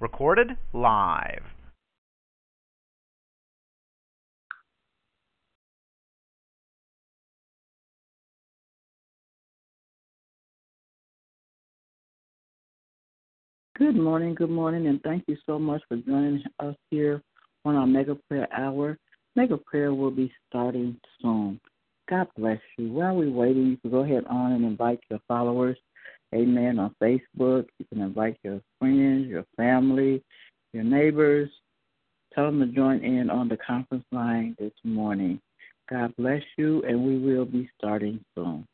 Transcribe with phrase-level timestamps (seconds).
[0.00, 1.42] Recorded live.
[13.78, 17.22] Good morning, good morning, and thank you so much for joining us here
[17.64, 18.98] on our Mega Prayer Hour.
[19.36, 21.60] Mega Prayer will be starting soon.
[22.10, 22.92] God bless you.
[22.92, 25.76] While we're waiting, you can go ahead on and invite your followers,
[26.34, 27.66] amen, on Facebook.
[27.78, 30.22] You can invite your friends, your family,
[30.72, 31.50] your neighbors.
[32.34, 35.40] Tell them to join in on the conference line this morning.
[35.90, 38.66] God bless you, and we will be starting soon.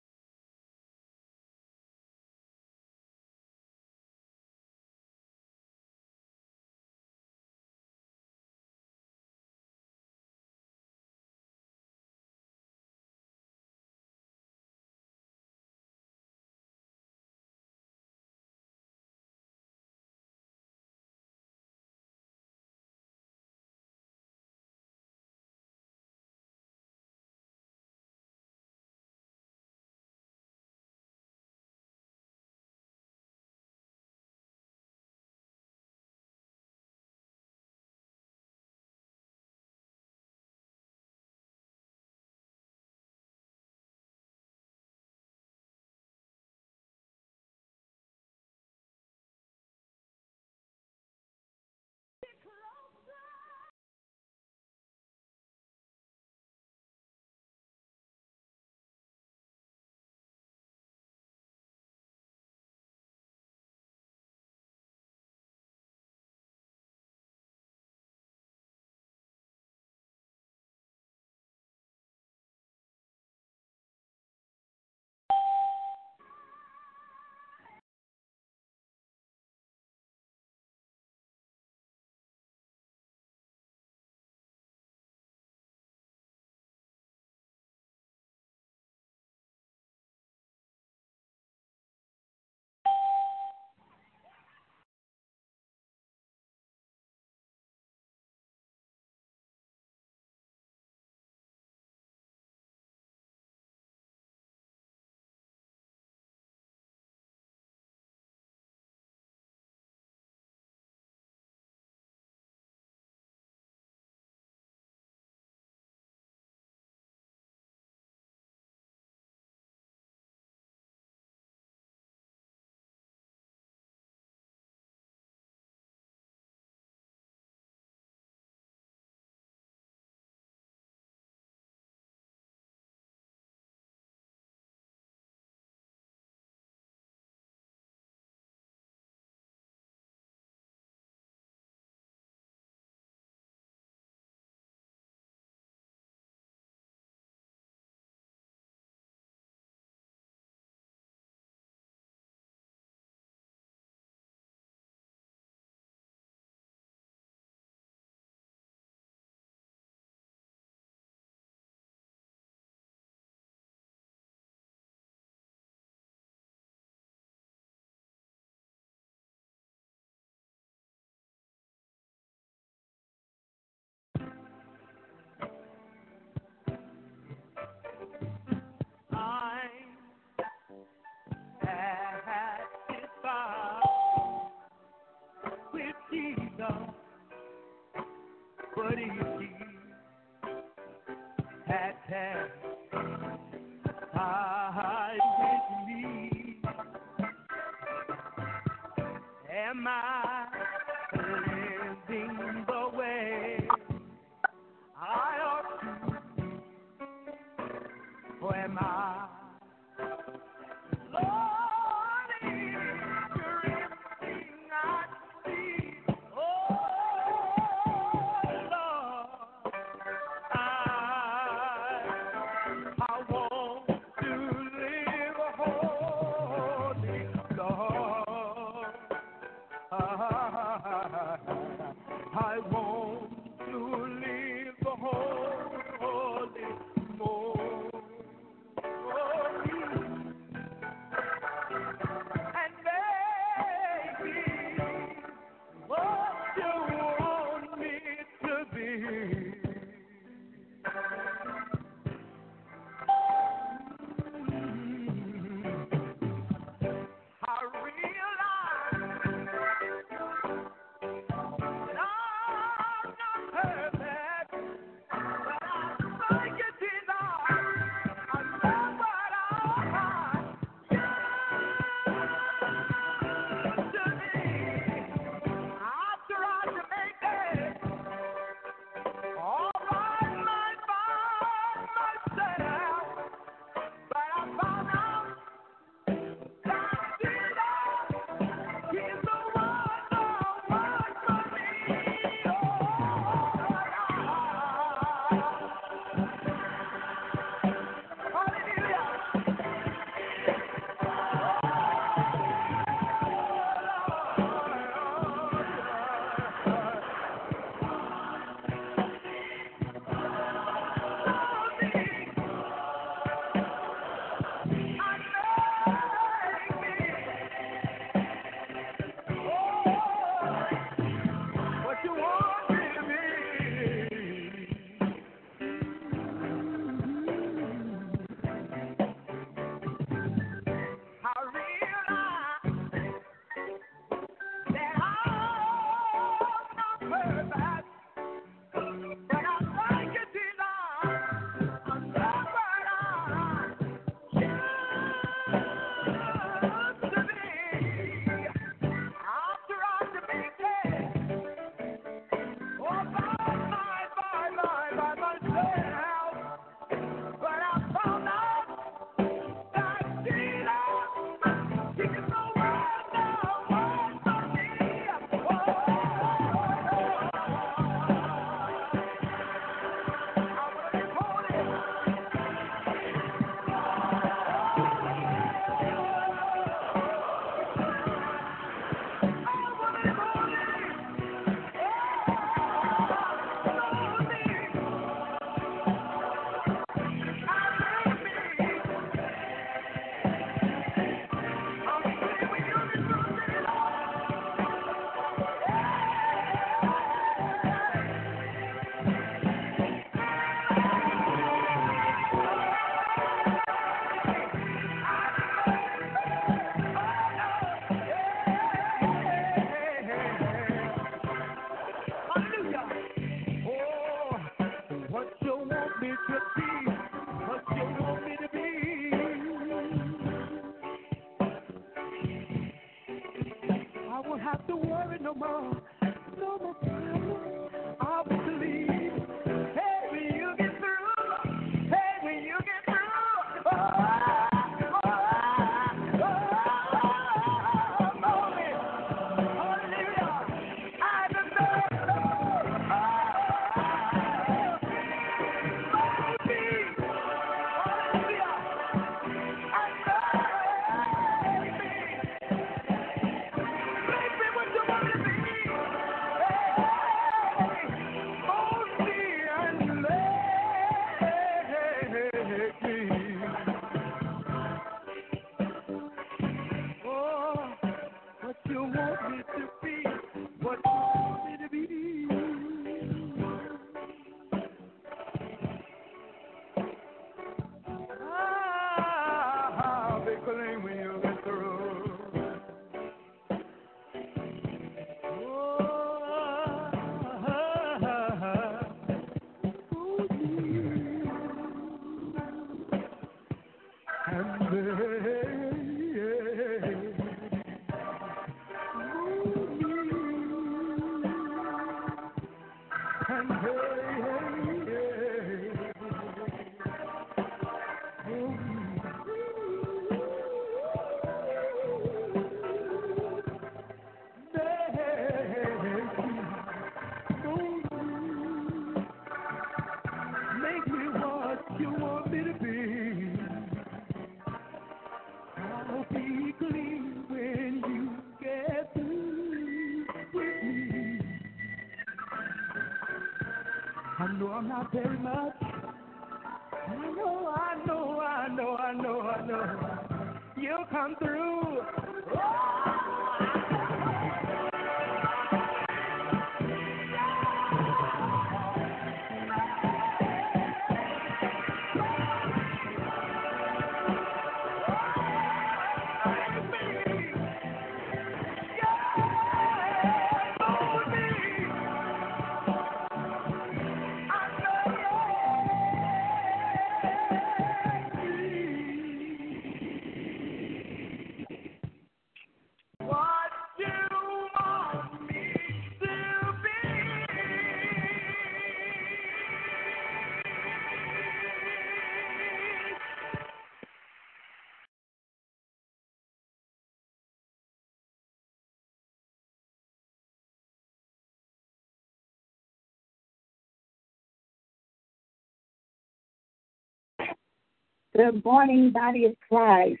[598.16, 600.00] Good morning, body of Christ.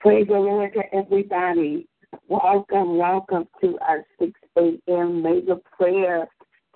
[0.00, 1.86] Praise the Lord to everybody.
[2.28, 5.22] Welcome, welcome to our 6 a.m.
[5.22, 6.26] mega prayer.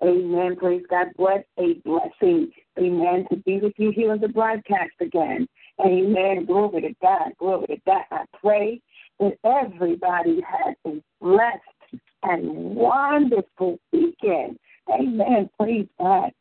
[0.03, 0.57] Amen.
[0.57, 1.07] Praise God.
[1.17, 2.51] What a blessing.
[2.79, 3.25] Amen.
[3.31, 5.49] To be with you here on the broadcast again.
[5.81, 6.45] Amen.
[6.45, 7.33] Glory to God.
[7.39, 8.03] Glory to God.
[8.11, 8.83] I pray
[9.21, 14.59] that everybody has a blessed and wonderful weekend.
[14.91, 15.49] Amen.
[15.59, 16.33] Praise God.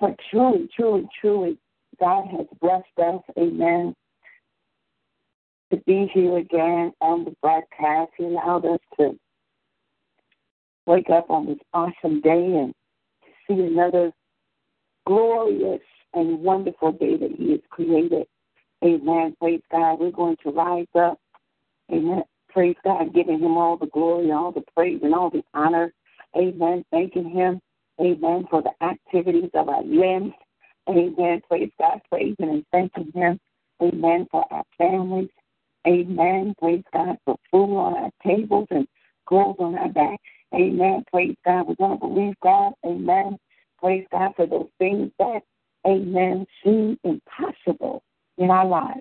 [0.00, 1.56] For truly, truly, truly,
[2.00, 3.94] God has blessed us, amen,
[5.72, 8.12] to be here again on the broadcast.
[8.16, 9.18] He allowed us to
[10.86, 12.74] wake up on this awesome day and
[13.22, 14.12] to see another
[15.06, 15.80] glorious
[16.14, 18.26] and wonderful day that He has created.
[18.84, 19.34] Amen.
[19.40, 19.98] Praise God.
[19.98, 21.18] We're going to rise up.
[21.92, 22.22] Amen.
[22.50, 25.92] Praise God, giving Him all the glory, all the praise, and all the honor.
[26.36, 26.84] Amen.
[26.90, 27.60] Thanking Him.
[28.00, 28.46] Amen.
[28.50, 30.32] For the activities of our limbs.
[30.88, 31.40] Amen.
[31.48, 33.38] Praise God, praising and thanking Him.
[33.82, 34.26] Amen.
[34.30, 35.28] For our families.
[35.86, 36.54] Amen.
[36.58, 38.86] Praise God for food on our tables and
[39.26, 40.20] clothes on our back.
[40.54, 41.04] Amen.
[41.12, 41.66] Praise God.
[41.68, 42.72] We're going to believe God.
[42.86, 43.38] Amen.
[43.78, 45.42] Praise God for those things that,
[45.86, 48.02] amen, seem impossible
[48.38, 49.00] in our lives.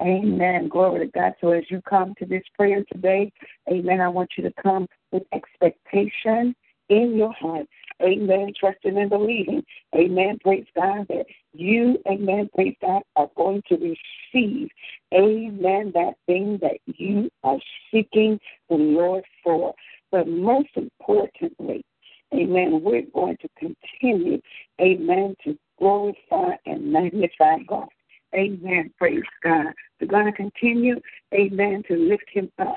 [0.00, 0.68] Amen.
[0.68, 1.32] Glory to God.
[1.40, 3.32] So as you come to this prayer today,
[3.68, 6.54] amen, I want you to come with expectation
[6.88, 7.66] in your heart.
[8.02, 8.52] Amen.
[8.58, 9.64] Trusting and believing.
[9.94, 10.38] Amen.
[10.42, 14.68] Praise God that you, amen, praise God, are going to receive,
[15.12, 17.58] amen, that thing that you are
[17.90, 18.38] seeking
[18.68, 19.74] the Lord for.
[20.12, 21.84] But most importantly,
[22.32, 24.40] amen, we're going to continue,
[24.80, 27.88] amen, to glorify and magnify God.
[28.32, 28.92] Amen.
[28.96, 29.72] Praise God.
[30.00, 31.00] We're going to continue,
[31.34, 32.76] amen, to lift him up.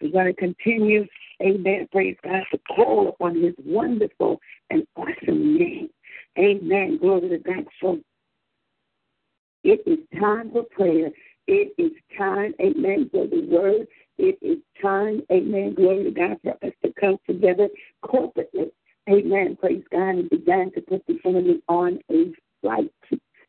[0.00, 1.06] We're going to continue,
[1.42, 4.40] amen, praise God, to call upon his wonderful
[4.70, 5.88] and awesome name.
[6.38, 6.98] Amen.
[6.98, 7.66] Glory to God.
[7.80, 8.00] So
[9.64, 11.10] it is time for prayer.
[11.46, 13.86] It is time, amen, for the word.
[14.18, 17.68] It is time, amen, glory to God, for us to come together
[18.04, 18.70] corporately.
[19.08, 19.56] Amen.
[19.56, 22.92] Praise God and begin to put the enemy on a flight.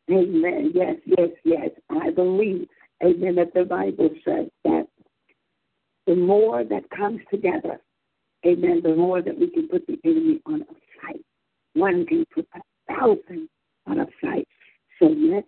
[0.09, 0.71] Amen.
[0.73, 1.69] Yes, yes, yes.
[1.89, 2.67] I believe,
[3.03, 4.87] amen, that the Bible says that
[6.07, 7.79] the more that comes together,
[8.45, 10.65] amen, the more that we can put the enemy on a
[11.01, 11.21] fight.
[11.73, 12.61] One can put a
[12.91, 13.49] thousand
[13.85, 14.47] on a fight.
[14.99, 15.47] So let's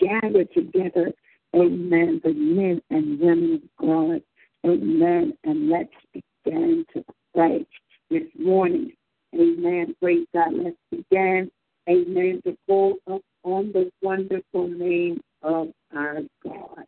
[0.00, 1.12] gather together,
[1.54, 4.22] amen, the men and women of God,
[4.64, 7.66] amen, and let's begin to pray
[8.10, 8.92] this morning.
[9.34, 9.94] Amen.
[10.00, 10.52] Praise God.
[10.54, 11.50] Let's begin,
[11.88, 16.84] amen, to call up on the wonderful name of our God.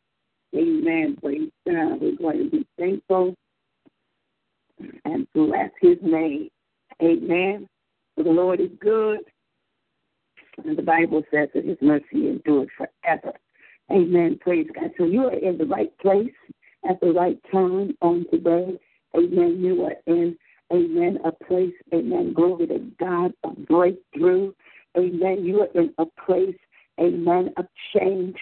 [0.59, 1.17] Amen.
[1.23, 2.01] Praise God.
[2.01, 3.35] We're going to be thankful
[5.05, 6.49] and bless his name.
[7.03, 7.69] Amen.
[8.17, 9.21] For the Lord is good.
[10.65, 13.33] And the Bible says that his mercy endures forever.
[13.93, 14.39] Amen.
[14.41, 14.91] Praise God.
[14.99, 16.35] So you are in the right place
[16.89, 18.79] at the right time on today.
[19.17, 19.61] Amen.
[19.61, 20.37] You are in,
[20.73, 24.53] amen, a place, amen, glory to God, a breakthrough.
[24.97, 25.45] Amen.
[25.45, 26.57] You are in a place,
[27.01, 28.37] amen, of change.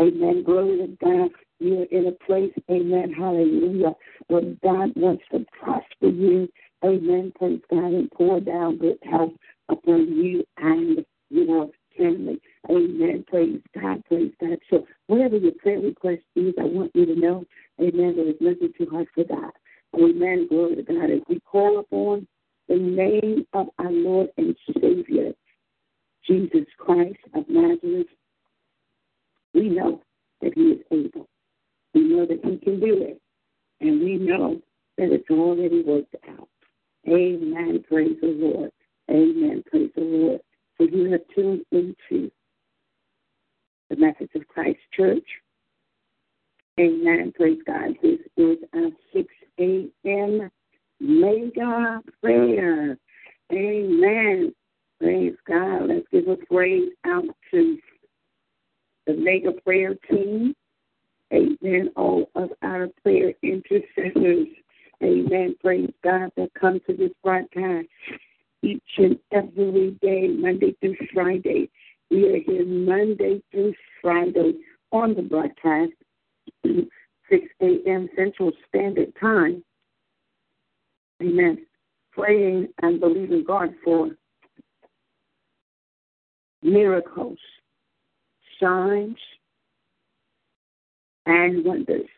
[0.00, 0.42] Amen.
[0.44, 1.30] Glory to God.
[1.62, 3.92] You are in a place, amen, hallelujah,
[4.26, 6.48] where God wants to prosper you.
[6.84, 7.32] Amen.
[7.38, 9.30] Praise God and pour down good health
[9.68, 12.40] upon you and your family.
[12.68, 13.24] Amen.
[13.28, 14.02] Praise God.
[14.06, 14.58] Praise God.
[14.70, 17.44] So whatever your prayer request is, I want you to know,
[17.80, 19.52] amen, there is nothing too hard for God.
[19.94, 20.48] Amen.
[20.48, 21.12] Glory to God.
[21.12, 22.26] As we call upon
[22.68, 25.32] the name of our Lord and Savior,
[26.26, 28.08] Jesus Christ of Nazareth,
[29.54, 30.02] we know
[30.40, 31.28] that He is able.
[31.94, 33.20] We know that He can do it.
[33.80, 34.60] And we know
[34.98, 36.48] that it's already worked out.
[37.08, 37.84] Amen.
[37.88, 38.70] Praise the Lord.
[39.10, 39.62] Amen.
[39.68, 40.40] Praise the Lord.
[40.78, 42.30] So you have tuned into
[43.90, 45.26] the Message of Christ Church.
[46.80, 47.32] Amen.
[47.36, 47.94] Praise God.
[48.02, 50.50] This is our 6 a.m.
[51.00, 52.96] mega prayer.
[53.52, 54.54] Amen.
[54.98, 55.88] Praise God.
[55.88, 57.78] Let's give a praise out to
[59.06, 60.54] the mega prayer team.
[61.32, 61.90] Amen.
[61.96, 64.48] All of our prayer intercessors.
[65.02, 65.56] Amen.
[65.60, 67.88] Praise God that come to this broadcast
[68.62, 71.70] each and every day, Monday through Friday.
[72.10, 74.54] We are here Monday through Friday
[74.92, 75.92] on the broadcast,
[76.64, 78.08] 6 a.m.
[78.14, 79.64] Central Standard Time.
[81.22, 81.66] Amen.
[82.12, 84.10] Praying and believing God for
[86.62, 87.38] miracles,
[88.60, 89.16] signs,
[91.26, 92.08] and wonders.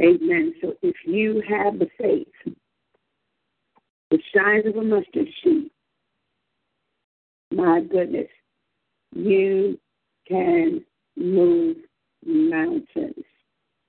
[0.00, 0.54] Amen.
[0.60, 2.54] So if you have the faith,
[4.10, 5.70] the size of a mustard seed,
[7.52, 8.28] my goodness,
[9.14, 9.78] you
[10.26, 10.84] can
[11.16, 11.76] move
[12.24, 13.24] mountains.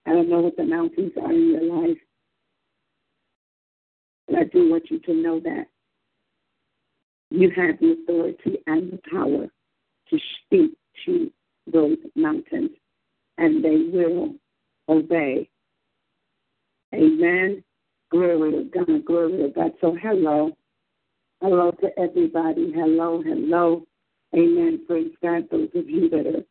[0.06, 1.98] I don't know what the mountains are in your life,
[4.28, 5.68] but I do want you to know that
[7.30, 9.48] you have the authority and the power
[10.12, 10.72] to speak
[11.06, 11.32] to
[11.72, 12.72] those mountains,
[13.38, 14.36] and they will
[14.88, 15.50] obey.
[16.94, 17.64] Amen.
[18.12, 19.06] Glory to God.
[19.06, 19.72] Glory to God.
[19.80, 20.52] So, hello.
[21.42, 22.72] Hello to everybody.
[22.76, 23.24] Hello.
[23.24, 23.86] Hello.
[24.36, 24.82] Amen.
[24.86, 25.48] Praise God.
[25.50, 26.44] Those of you that are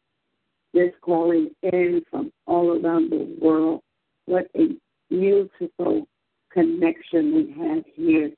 [0.74, 3.82] just calling in from all around the world.
[4.26, 4.68] What a
[5.08, 6.06] beautiful
[6.52, 8.30] connection we have here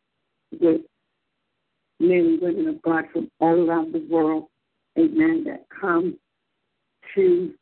[0.60, 0.80] with
[2.00, 4.46] men and women of God from all around the world.
[4.98, 5.44] Amen.
[5.44, 6.18] That come
[7.14, 7.54] to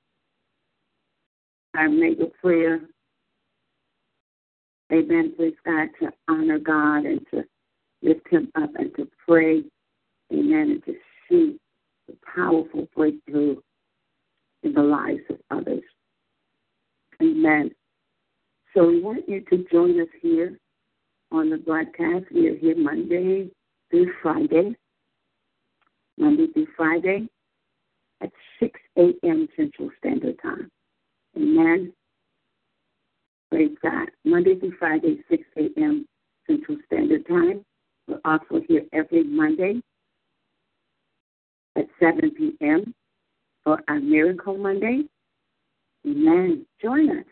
[1.77, 2.81] our mega prayer.
[4.93, 5.33] Amen.
[5.37, 7.45] Praise God to honor God and to
[8.03, 9.63] lift Him up and to pray.
[10.33, 10.71] Amen.
[10.71, 10.95] And to
[11.29, 11.59] see
[12.09, 13.57] the powerful breakthrough
[14.63, 15.83] in the lives of others.
[17.23, 17.71] Amen.
[18.75, 20.59] So we want you to join us here
[21.33, 22.25] on the broadcast.
[22.33, 23.51] We are here Monday
[23.91, 24.77] through Friday.
[26.21, 27.29] Monday through Friday
[28.21, 28.31] at
[28.61, 29.49] 6 a.m.
[29.57, 30.71] Central Standard Time.
[31.37, 31.93] Amen.
[33.51, 34.11] Praise God.
[34.25, 36.07] Monday through Friday, 6 a.m.
[36.47, 37.65] Central Standard Time.
[38.07, 39.81] We're also here every Monday
[41.77, 42.95] at 7 p.m.
[43.65, 45.05] for our Miracle Monday.
[46.07, 46.67] Amen.
[46.83, 47.25] Join us.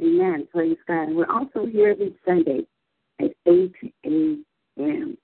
[0.00, 0.46] Amen.
[0.52, 1.10] Praise God.
[1.10, 2.66] We're also here every Sunday
[3.20, 3.72] at 8
[4.06, 5.18] a.m.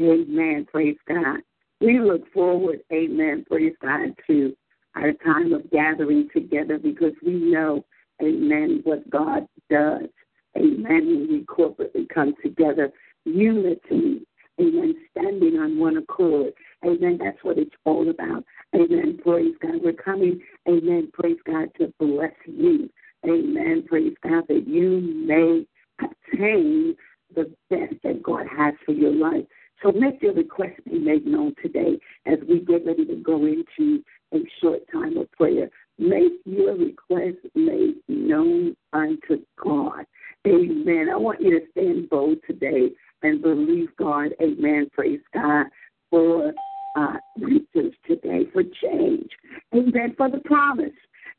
[0.00, 0.66] Amen.
[0.70, 1.40] Praise God.
[1.82, 4.54] We look forward, amen, praise God, to
[4.94, 7.84] our time of gathering together because we know,
[8.22, 10.08] amen, what God does.
[10.56, 11.06] Amen.
[11.06, 12.92] When we corporately come together,
[13.24, 14.26] unity,
[14.60, 16.52] amen, standing on one accord.
[16.84, 17.18] Amen.
[17.22, 18.44] That's what it's all about.
[18.74, 19.18] Amen.
[19.22, 19.80] Praise God.
[19.82, 22.90] We're coming, amen, praise God, to bless you.
[23.24, 23.84] Amen.
[23.88, 25.66] Praise God, that you may
[26.00, 26.96] obtain
[27.34, 29.44] the best that God has for your life.
[29.82, 34.02] So make your request be made known today as we get ready to go into
[34.32, 35.68] a short time of prayer.
[35.98, 40.04] Make your request made known unto God.
[40.46, 41.08] Amen.
[41.12, 42.90] I want you to stand bold today
[43.22, 44.30] and believe God.
[44.40, 44.88] Amen.
[44.92, 45.66] Praise God
[46.10, 46.52] for
[46.96, 47.16] uh,
[48.06, 49.30] today, for change.
[49.74, 50.14] Amen.
[50.16, 50.92] For the promise.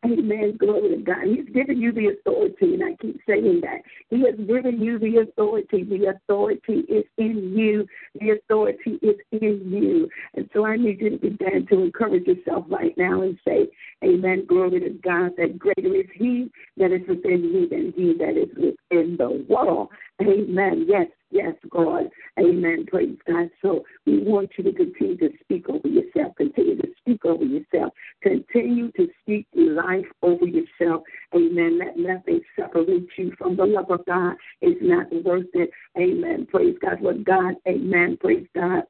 [0.06, 0.58] Amen.
[0.58, 1.24] Glory to God.
[1.24, 3.82] He's given you the authority, and I keep saying that.
[4.10, 5.84] He has given you the authority.
[5.84, 7.88] The authority is in you.
[8.20, 10.10] The authority is in you.
[10.34, 13.70] And so I need you to begin to encourage yourself right now and say,
[14.04, 14.46] Amen.
[14.46, 18.50] Glory to God that greater is He that is within you than He that is
[18.58, 19.88] within the world.
[20.22, 20.86] Amen.
[20.88, 22.10] Yes, yes, God.
[22.40, 22.86] Amen.
[22.88, 23.50] Praise God.
[23.62, 26.36] So we want you to continue to speak over yourself.
[26.38, 27.94] Continue to speak over yourself.
[28.22, 31.04] Continue to speak life over yourself.
[31.36, 31.80] Amen.
[31.80, 34.36] Let nothing separate you from the love of God.
[34.62, 35.72] It's not worth it.
[35.98, 36.48] Amen.
[36.50, 37.02] Praise God.
[37.02, 38.18] What God, amen.
[38.22, 38.84] Praise God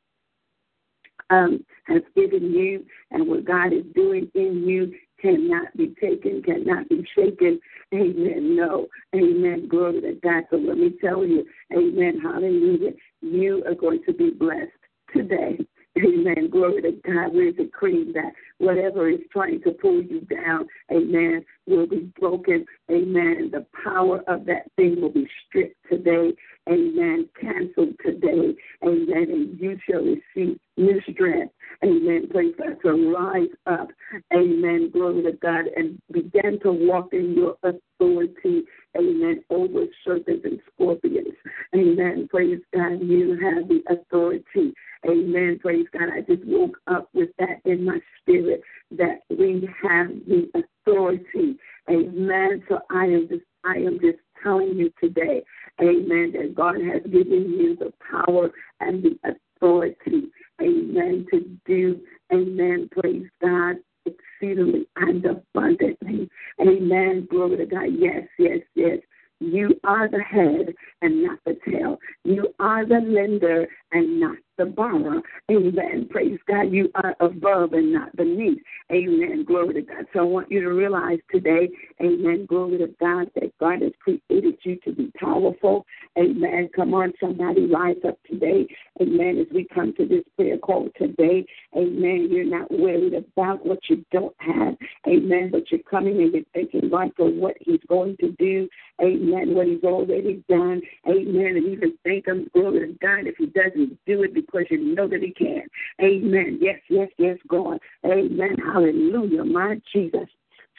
[1.30, 6.88] um, has given you and what God is doing in you cannot be taken, cannot
[6.90, 7.60] be shaken.
[7.94, 8.56] Amen.
[8.56, 8.88] No.
[9.16, 9.68] Amen.
[9.70, 10.44] Glory to God.
[10.52, 12.20] So let me tell you, Amen.
[12.22, 12.92] Hallelujah.
[13.22, 14.70] You are going to be blessed
[15.16, 15.66] today.
[15.98, 16.50] Amen.
[16.52, 17.34] Glory to God.
[17.34, 22.66] We're decreeing that whatever is trying to pull you down, amen, will be broken.
[22.92, 23.50] Amen.
[23.52, 26.34] The power of that thing will be stripped today.
[26.70, 27.28] Amen.
[27.40, 28.56] Canceled today.
[28.84, 29.28] Amen.
[29.30, 31.54] And you shall receive new strength.
[31.84, 32.28] Amen.
[32.32, 32.78] Praise God.
[32.84, 33.90] To rise up.
[34.34, 34.90] Amen.
[34.92, 35.66] Glory to God.
[35.76, 38.64] And begin to walk in your authority
[38.98, 41.34] amen, over serpents and scorpions.
[41.76, 42.28] Amen.
[42.30, 43.02] Praise God.
[43.02, 44.74] You have the authority.
[45.06, 45.60] Amen.
[45.62, 46.10] Praise God.
[46.14, 48.43] I just woke up with that in my spirit
[48.92, 51.58] that we have the authority.
[51.90, 52.64] Amen.
[52.70, 55.42] So I am just I am just telling you today,
[55.82, 58.52] amen, that God has given you the power
[58.82, 60.30] and the authority,
[60.62, 62.02] amen, to do,
[62.34, 66.30] amen, praise God, exceedingly and abundantly.
[66.60, 67.28] Amen.
[67.30, 67.88] Glory to God.
[67.98, 69.00] Yes, yes, yes.
[69.40, 72.00] You are the head and not the tail.
[72.24, 75.22] You are the lender and not the borrower.
[75.52, 76.08] Amen.
[76.10, 76.72] Praise God.
[76.72, 78.62] You are above and not beneath.
[78.92, 79.44] Amen.
[79.46, 80.06] Glory to God.
[80.14, 81.70] So I want you to realize today,
[82.02, 82.46] amen.
[82.48, 85.86] Glory to God that God has created you to be powerful.
[86.18, 86.70] Amen.
[86.76, 88.68] Come on, somebody rise up today.
[89.02, 89.40] Amen.
[89.40, 92.28] As we come to this prayer call today, amen.
[92.30, 94.76] You're not worried about what you don't have.
[95.08, 95.50] Amen.
[95.52, 98.68] But you're coming and you're thanking God for what He's going to do.
[99.02, 99.56] Amen.
[99.56, 100.82] What He's already done.
[101.08, 101.58] Amen.
[101.58, 105.08] And even thank Him, glory to God, if He doesn't do it because you know
[105.08, 105.64] that He can.
[106.02, 106.60] Amen.
[106.62, 107.80] Yes, yes, yes, God.
[108.06, 108.58] Amen.
[108.58, 110.28] Hallelujah, my Jesus.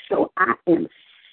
[0.09, 0.87] So I am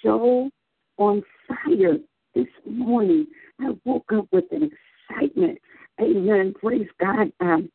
[0.04, 0.50] so
[0.98, 1.98] on fire
[2.36, 3.28] this morning.
[3.60, 4.72] I woke up with an
[5.10, 5.60] excitement.
[6.00, 6.54] Amen.
[6.60, 7.32] Praise God.
[7.40, 7.70] Um,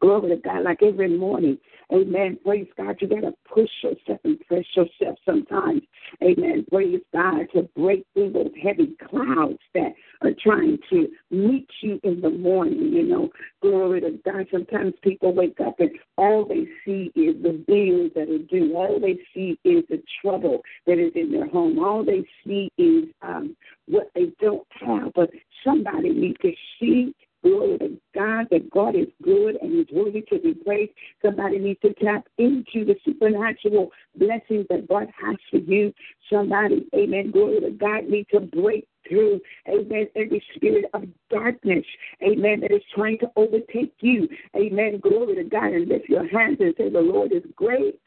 [0.00, 1.58] Glory to God, like every morning.
[1.92, 2.38] Amen.
[2.44, 2.96] Praise God.
[3.00, 5.82] You got to push yourself and press yourself sometimes.
[6.22, 6.64] Amen.
[6.70, 12.20] Praise God to break through those heavy clouds that are trying to meet you in
[12.20, 12.92] the morning.
[12.92, 13.30] You know,
[13.62, 14.46] glory to God.
[14.50, 18.74] Sometimes people wake up and all they see is the bills that are due.
[18.74, 21.78] All they see is the trouble that is in their home.
[21.78, 25.12] All they see is um, what they don't have.
[25.14, 25.30] But
[25.64, 30.38] somebody needs to see Glory to God that God is good and He's worthy to
[30.38, 30.92] be praised.
[31.22, 35.92] Somebody needs to tap into the supernatural blessings that God has for you.
[36.32, 41.84] Somebody, amen, glory to God, needs to break through, amen, every spirit of darkness,
[42.22, 44.26] amen, that is trying to overtake you.
[44.56, 48.00] Amen, glory to God, and lift your hands and say, The Lord is great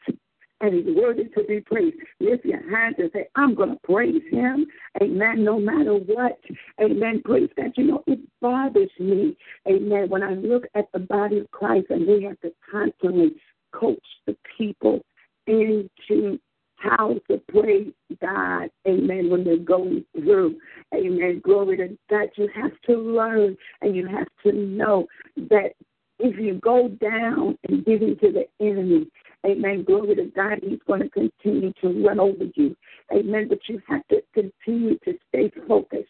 [0.60, 1.96] and he's worthy to be praised.
[2.20, 4.66] Lift your hands and say, I'm going to praise him.
[5.00, 5.44] Amen.
[5.44, 6.38] No matter what.
[6.80, 7.22] Amen.
[7.24, 7.72] Praise God.
[7.76, 9.36] You know, it bothers me.
[9.68, 10.08] Amen.
[10.08, 13.32] When I look at the body of Christ and we have to constantly
[13.72, 15.00] coach the people
[15.46, 16.38] into
[16.76, 20.56] how to praise God, amen, when they're going through,
[20.94, 21.40] amen.
[21.44, 22.28] Glory to God.
[22.36, 25.72] You have to learn and you have to know that
[26.20, 29.06] if you go down and give into the enemy,
[29.46, 29.84] Amen.
[29.84, 30.58] Glory to God.
[30.62, 32.76] He's going to continue to run over you.
[33.12, 33.48] Amen.
[33.48, 36.08] But you have to continue to stay focused.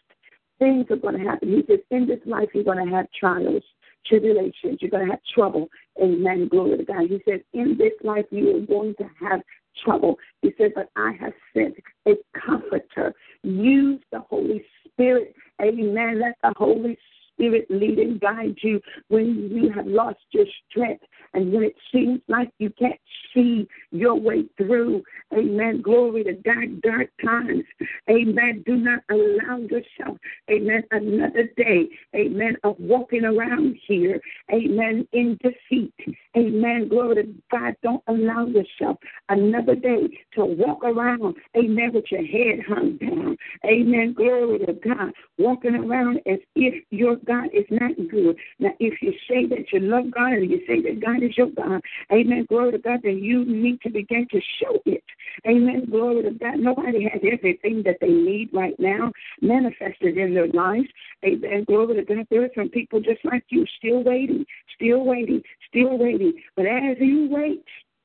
[0.57, 1.49] Things are going to happen.
[1.49, 3.63] He says, in this life, you're going to have trials,
[4.05, 4.79] tribulations.
[4.81, 5.69] You're going to have trouble.
[6.01, 6.47] Amen.
[6.49, 7.03] Glory to God.
[7.03, 9.41] He says, in this life, you are going to have
[9.83, 10.17] trouble.
[10.41, 11.75] He said, but I have sent
[12.07, 13.13] a comforter.
[13.43, 15.33] Use the Holy Spirit.
[15.61, 16.19] Amen.
[16.19, 16.97] Let the Holy
[17.39, 22.19] Spirit lead and guide you when you have lost your strength and when it seems
[22.27, 22.99] like you can't
[23.33, 25.01] see your way through.
[25.33, 25.81] Amen.
[25.81, 26.81] Glory to God.
[26.81, 27.63] Dark times.
[28.09, 28.63] Amen.
[28.65, 30.17] Do not allow yourself,
[30.49, 34.19] amen, another day, amen, of walking around here,
[34.51, 35.93] amen, in defeat.
[36.37, 36.87] Amen.
[36.89, 37.75] Glory to God.
[37.83, 38.97] Don't allow yourself
[39.29, 43.37] another day to walk around, amen, with your head hung down.
[43.65, 44.13] Amen.
[44.13, 45.11] Glory to God.
[45.37, 48.35] Walking around as if your God is not good.
[48.57, 51.51] Now, if you say that you love God and you say that God is your
[51.51, 51.79] God,
[52.11, 52.47] amen.
[52.49, 55.03] Glory to God, then you need to begin to show it.
[55.47, 55.85] Amen.
[55.91, 56.57] Glory to God.
[56.57, 59.11] Nobody has everything that they need right now
[59.41, 60.87] manifested in their lives.
[61.23, 61.65] Amen.
[61.67, 62.25] Glory to God.
[62.31, 64.43] There are some people just like you, still waiting,
[64.75, 66.33] still waiting, still waiting.
[66.55, 67.63] But as you wait,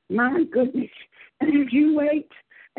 [0.09, 0.91] my goodness,
[1.41, 2.29] as you wait,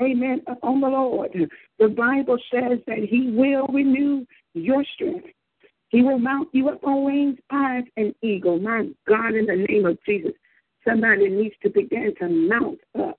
[0.01, 1.33] amen, on the Lord,
[1.81, 5.27] the Bible says that He will renew your strength.
[5.89, 8.59] He will mount you up on wings as an eagle.
[8.59, 10.33] My God, in the name of Jesus,
[10.87, 13.19] somebody needs to begin to mount up.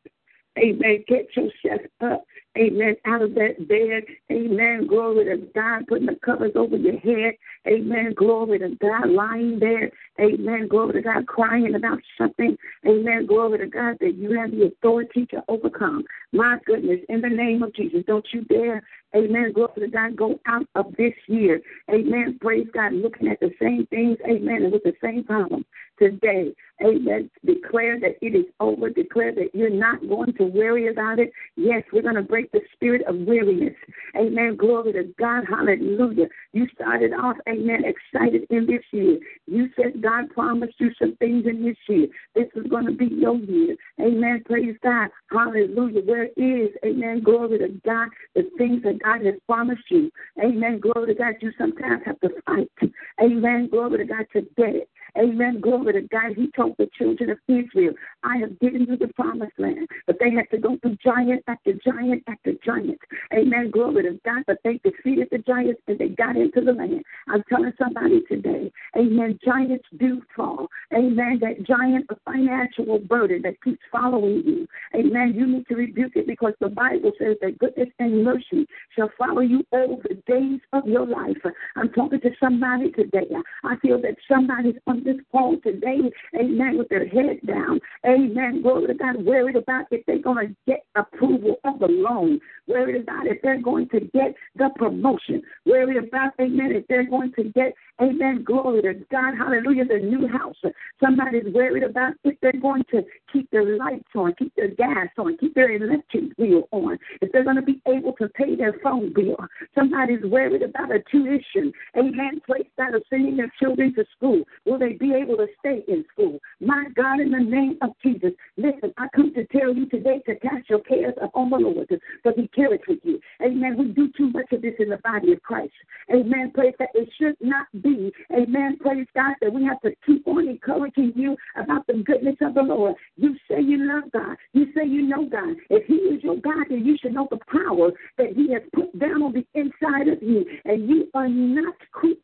[0.58, 1.04] Amen.
[1.08, 2.26] Get yourself up.
[2.58, 2.96] Amen.
[3.06, 4.04] Out of that bed.
[4.32, 4.88] Amen.
[4.88, 5.86] Glory to God.
[5.88, 7.36] Putting the covers over your head.
[7.68, 8.14] Amen.
[8.16, 9.10] Glory to God.
[9.10, 9.92] Lying there.
[10.20, 10.68] Amen.
[10.68, 11.28] Glory to God.
[11.28, 12.58] Crying about something.
[12.88, 13.28] Amen.
[13.28, 16.04] Glory to God that you have the authority to overcome.
[16.32, 17.02] My goodness.
[17.10, 18.04] In the name of Jesus.
[18.08, 18.82] Don't you dare.
[19.16, 19.54] Amen.
[19.54, 20.16] Glory to God.
[20.16, 21.62] Go out of this year.
[21.90, 22.38] Amen.
[22.42, 22.94] Praise God.
[22.94, 24.18] Looking at the same things.
[24.30, 24.64] Amen.
[24.64, 25.66] And with the same problems.
[26.00, 26.54] Today.
[26.86, 27.30] Amen.
[27.44, 28.90] Declare that it is over.
[28.90, 31.32] Declare that you're not going to worry about it.
[31.56, 33.74] Yes, we're going to break the spirit of weariness.
[34.16, 34.56] Amen.
[34.56, 35.46] Glory to God.
[35.50, 36.28] Hallelujah.
[36.54, 39.18] You started off, amen, excited in this year.
[39.48, 42.08] You said God promised you some things in this year.
[42.36, 43.76] This is going to be your year.
[44.00, 44.44] Amen.
[44.46, 45.10] Praise God.
[45.32, 46.02] Hallelujah.
[46.02, 50.12] Where is, amen, glory to God, the things that God has promised you.
[50.44, 50.80] Amen.
[50.80, 51.34] Glory to God.
[51.42, 52.72] You sometimes have to fight.
[53.20, 53.70] Amen.
[53.72, 54.90] Glory to God to get it.
[55.18, 55.62] Amen.
[55.62, 56.34] Glory to God.
[56.36, 57.94] He told the children of Israel,
[58.24, 59.88] I have given you the promised land.
[60.06, 63.00] But they had to go through giant after giant after giant.
[63.34, 63.72] Amen.
[63.72, 64.44] Glory to God.
[64.48, 67.04] But they defeated the giants and they got into the land.
[67.28, 69.40] I'm telling somebody today, amen.
[69.44, 70.68] Giants do fall.
[70.94, 71.40] Amen.
[71.42, 74.68] That giant of financial burden that keeps following you.
[74.96, 75.34] Amen.
[75.36, 79.42] You need to rebuke it because the Bible says that goodness and mercy shall follow
[79.42, 81.38] you all the days of your life.
[81.76, 83.28] I'm talking to somebody today.
[83.64, 86.00] I feel that somebody's on this call today,
[86.40, 87.80] amen, with their head down.
[88.06, 88.62] Amen.
[88.62, 93.02] Glory to God, worried about if they're going to get approval of the loan, worried
[93.02, 97.44] about if they're going to get the promotion, worried about, amen, if they're going to
[97.44, 100.56] get, amen, glory to God, hallelujah, the new house.
[101.04, 105.38] Somebody's worried about if they're going to keep their lights on, keep their gas on,
[105.38, 109.14] keep their electric bill on, if they're going to be able to pay their phone
[109.14, 109.38] bill.
[109.76, 114.44] Somebody's worried about a tuition, amen, place that of sending their children to school.
[114.66, 116.40] Will they be able to stay in school?
[116.60, 120.36] My God, in the name of Jesus, listen, I come to tell you today to
[120.40, 123.20] cast your cares upon the Lord, because He cares for you.
[123.42, 123.78] Amen.
[123.78, 125.74] We do too much of this in the body of Christ.
[126.14, 126.52] Amen.
[126.54, 128.12] Praise that it should not be.
[128.34, 128.78] Amen.
[128.80, 132.62] Praise God that we have to keep on encouraging you about the goodness of the
[132.62, 132.96] Lord.
[133.16, 134.38] You say you love God.
[134.54, 135.56] You say you know God.
[135.70, 138.98] If He is your God, then you should know the power that He has put
[139.00, 140.46] down on the inside of you.
[140.66, 142.18] And you are not created,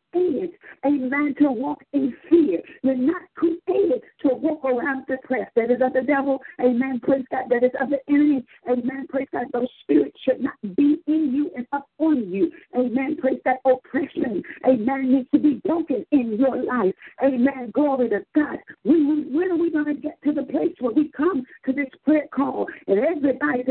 [1.13, 2.61] amen, to walk in fear.
[2.81, 5.51] You're not created to walk around depressed.
[5.55, 6.39] That is of the devil.
[6.59, 6.99] Amen.
[7.01, 7.45] Praise God.
[7.49, 8.43] That is of the enemy.
[8.69, 9.07] Amen.
[9.09, 9.45] Praise God.
[9.53, 12.51] Those spirits should not be in you and upon you.
[12.75, 13.17] Amen.
[13.19, 14.41] Praise that oppression.
[14.65, 15.11] Amen.
[15.11, 16.93] Needs to be broken in your life.
[17.23, 17.71] Amen.
[17.73, 18.57] Glory to God.
[18.83, 21.89] When, when are we going to get to the place where we come to this
[22.05, 23.65] prayer call and everybody's?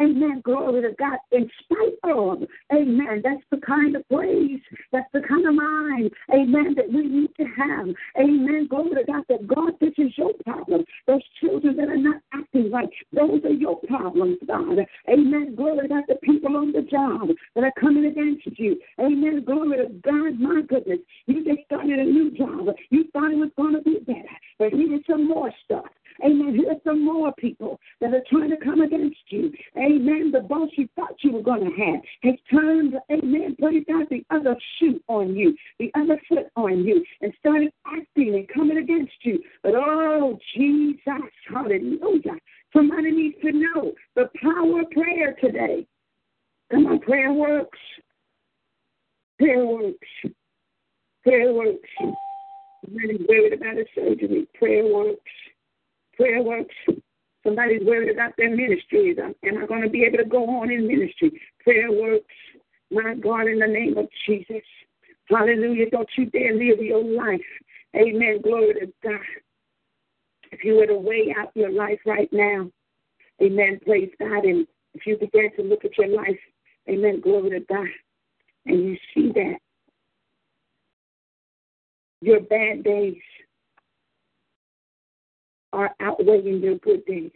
[0.00, 0.40] Amen.
[0.44, 1.18] Glory to God.
[1.30, 3.20] In spite of, amen.
[3.22, 4.60] That's the kind of praise.
[4.92, 7.86] That's the kind of mind, amen, that we need to have.
[8.18, 8.66] Amen.
[8.68, 9.24] Glory to God.
[9.28, 10.84] That God, this is your problem.
[11.06, 14.78] Those children that are not acting right, those are your problems, God.
[15.08, 15.54] Amen.
[15.54, 16.04] Glory to God.
[16.08, 18.80] The people on the job that are coming against you.
[18.98, 19.44] Amen.
[19.44, 20.40] Glory to God.
[20.40, 21.00] My goodness.
[21.26, 22.74] You just started a new job.
[22.88, 25.84] You thought it was going to be better, but here's some more stuff.
[26.24, 26.54] Amen.
[26.54, 29.52] Here's some more people that are trying to come against you.
[29.76, 30.30] Amen.
[30.32, 34.06] The boss you thought you were going to have has turned, amen, put it down
[34.10, 38.78] the other shoe on you, the other foot on you, and started acting and coming
[38.78, 39.42] against you.
[39.62, 41.02] But oh, Jesus,
[41.48, 42.36] hallelujah.
[42.72, 45.86] Somebody needs to know the power of prayer today.
[46.70, 47.78] Come on, prayer works.
[49.38, 50.08] Prayer works.
[51.22, 51.88] Prayer works.
[52.84, 54.46] Somebody's worried about a surgery.
[54.54, 55.30] Prayer works
[56.20, 56.74] prayer works.
[57.44, 59.16] Somebody's worried about their ministries.
[59.18, 61.40] Am I going to be able to go on in ministry?
[61.64, 62.34] Prayer works.
[62.90, 64.62] My God, in the name of Jesus.
[65.28, 65.88] Hallelujah.
[65.90, 67.40] Don't you dare live your life.
[67.96, 68.40] Amen.
[68.42, 69.20] Glory to God.
[70.52, 72.70] If you were to weigh out your life right now,
[73.40, 73.80] amen.
[73.86, 74.44] Praise God.
[74.44, 76.38] And if you began to look at your life,
[76.88, 77.20] amen.
[77.20, 77.86] Glory to God.
[78.66, 79.58] And you see that
[82.20, 83.16] your bad days
[85.72, 87.30] are outweighing your good days,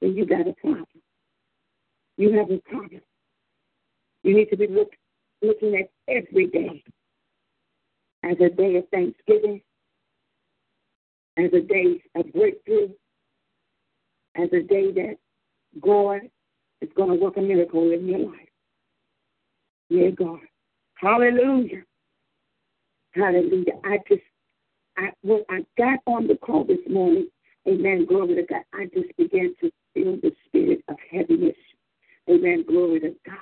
[0.00, 0.86] then you got a problem.
[2.16, 3.00] You have a problem.
[4.22, 4.90] You need to be look,
[5.42, 6.82] looking at every day
[8.22, 9.60] as a day of thanksgiving,
[11.36, 12.88] as a day of breakthrough,
[14.36, 15.16] as a day that
[15.80, 16.20] God
[16.80, 18.48] is going to work a miracle in your life.
[19.88, 20.40] Yeah, God.
[20.94, 21.82] Hallelujah.
[23.14, 23.74] Hallelujah.
[23.84, 24.22] I just,
[24.96, 27.28] I, when I got on the call this morning,
[27.66, 28.06] Amen.
[28.06, 28.62] Glory to God.
[28.74, 31.56] I just began to feel the spirit of heaviness.
[32.28, 32.64] Amen.
[32.66, 33.36] Glory to God.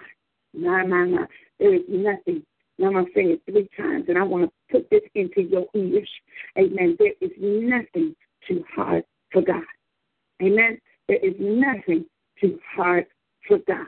[0.55, 1.27] Nah, nah, nah.
[1.59, 2.45] There is nothing.
[2.79, 5.43] Now I'm going to say it three times, and I want to put this into
[5.43, 6.09] your ears.
[6.59, 6.97] Amen.
[6.99, 8.15] There is nothing
[8.47, 9.63] too hard for God.
[10.43, 10.79] Amen.
[11.09, 12.05] There is nothing
[12.41, 13.07] too hard
[13.47, 13.87] for God.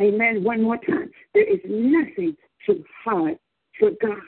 [0.00, 0.42] Amen.
[0.42, 1.10] One more time.
[1.34, 3.38] There is nothing too hard
[3.78, 4.18] for God.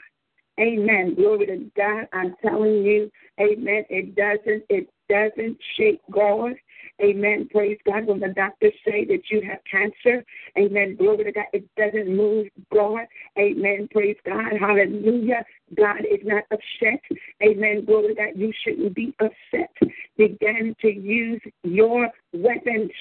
[0.59, 1.15] Amen.
[1.15, 2.07] Glory to God.
[2.13, 3.85] I'm telling you, amen.
[3.89, 6.53] It doesn't, it doesn't shake God.
[6.99, 7.47] Amen.
[7.51, 8.07] Praise God.
[8.07, 10.25] When the doctors say that you have cancer,
[10.57, 10.95] amen.
[10.95, 11.45] Glory to God.
[11.53, 13.05] It doesn't move God.
[13.37, 13.87] Amen.
[13.91, 14.53] Praise God.
[14.59, 15.45] Hallelujah.
[15.75, 17.01] God is not upset.
[17.43, 17.85] Amen.
[17.85, 19.71] Glory that You shouldn't be upset.
[20.17, 22.91] Begin to use your weapons.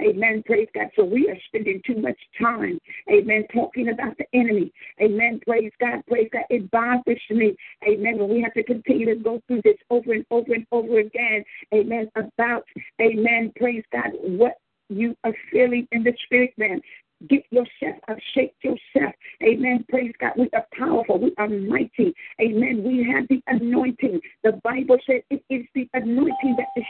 [0.00, 0.42] Amen.
[0.46, 0.88] Praise God.
[0.96, 2.78] So we are spending too much time.
[3.10, 3.44] Amen.
[3.54, 4.72] Talking about the enemy.
[5.00, 5.40] Amen.
[5.46, 6.02] Praise God.
[6.08, 6.44] Praise God.
[6.50, 7.56] It bothers me.
[7.86, 8.18] Amen.
[8.18, 11.44] When we have to continue to go through this over and over and over again.
[11.74, 12.10] Amen.
[12.16, 12.64] About,
[13.00, 13.52] amen.
[13.56, 14.10] Praise God.
[14.22, 14.54] What
[14.88, 16.80] you are feeling in the spirit man.
[17.28, 19.14] Get yourself up, shake yourself.
[19.42, 19.84] Amen.
[19.88, 20.32] Praise God.
[20.36, 21.18] We are powerful.
[21.18, 22.14] We are mighty.
[22.40, 22.82] Amen.
[22.84, 24.20] We have the anointing.
[24.42, 26.84] The Bible said it is the anointing that is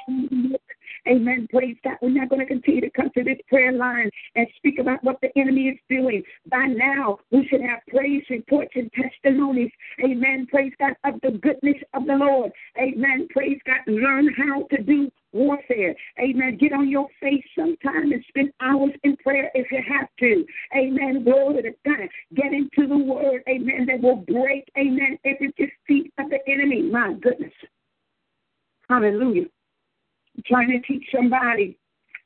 [1.08, 1.46] Amen.
[1.50, 1.96] Praise God.
[2.02, 5.20] We're not going to continue to come to this prayer line and speak about what
[5.20, 6.22] the enemy is doing.
[6.50, 9.70] By now, we should have praise reports and testimonies.
[10.04, 10.46] Amen.
[10.50, 12.52] Praise God of the goodness of the Lord.
[12.78, 13.28] Amen.
[13.30, 13.80] Praise God.
[13.86, 15.94] Learn how to do warfare.
[16.20, 16.56] Amen.
[16.58, 20.44] Get on your face sometime and spend hours in prayer if you have to.
[20.76, 21.24] Amen.
[21.24, 22.08] Glory to God.
[22.34, 23.42] Get into the word.
[23.48, 23.86] Amen.
[23.86, 26.82] That will break, amen, every defeat of the enemy.
[26.82, 27.52] My goodness.
[28.88, 29.46] Hallelujah.
[30.46, 31.78] Trying to teach somebody.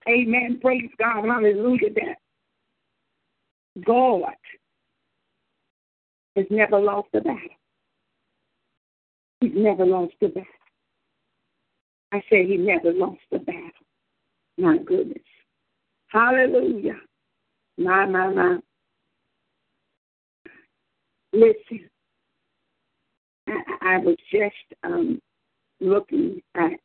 [0.08, 0.58] Amen.
[0.60, 1.24] Praise God.
[1.26, 1.92] Hallelujah.
[1.94, 2.16] That
[3.84, 4.22] God
[6.36, 7.38] has never lost a battle.
[9.40, 10.44] He's never lost a battle.
[12.12, 13.70] I said he never lost a battle.
[14.56, 15.18] My goodness.
[16.08, 16.98] Hallelujah.
[17.76, 18.58] My, my, my.
[21.32, 21.88] Listen,
[23.46, 25.20] I, I was just um,
[25.80, 26.80] looking at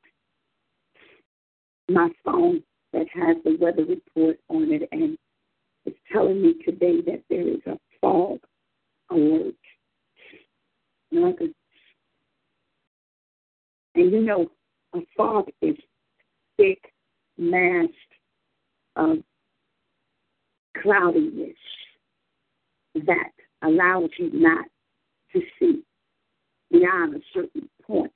[1.89, 5.17] my phone that has the weather report on it, and
[5.86, 8.39] it's telling me today that there is a fog
[9.12, 9.56] alert.
[13.96, 14.50] And you know,
[14.93, 15.76] a fog is
[16.58, 16.93] thick,
[17.38, 17.89] mass
[18.96, 19.17] of
[20.82, 21.58] cloudiness
[22.96, 24.65] that allows you not
[25.34, 25.84] to see
[26.72, 28.12] beyond a certain point.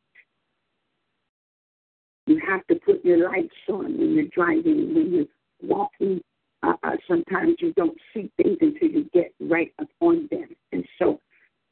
[2.28, 5.26] You have to put your lights on when you're driving, when you're
[5.62, 6.22] walking.
[6.64, 10.48] Uh, uh, sometimes you don't see things until you get right up on them.
[10.72, 11.20] And so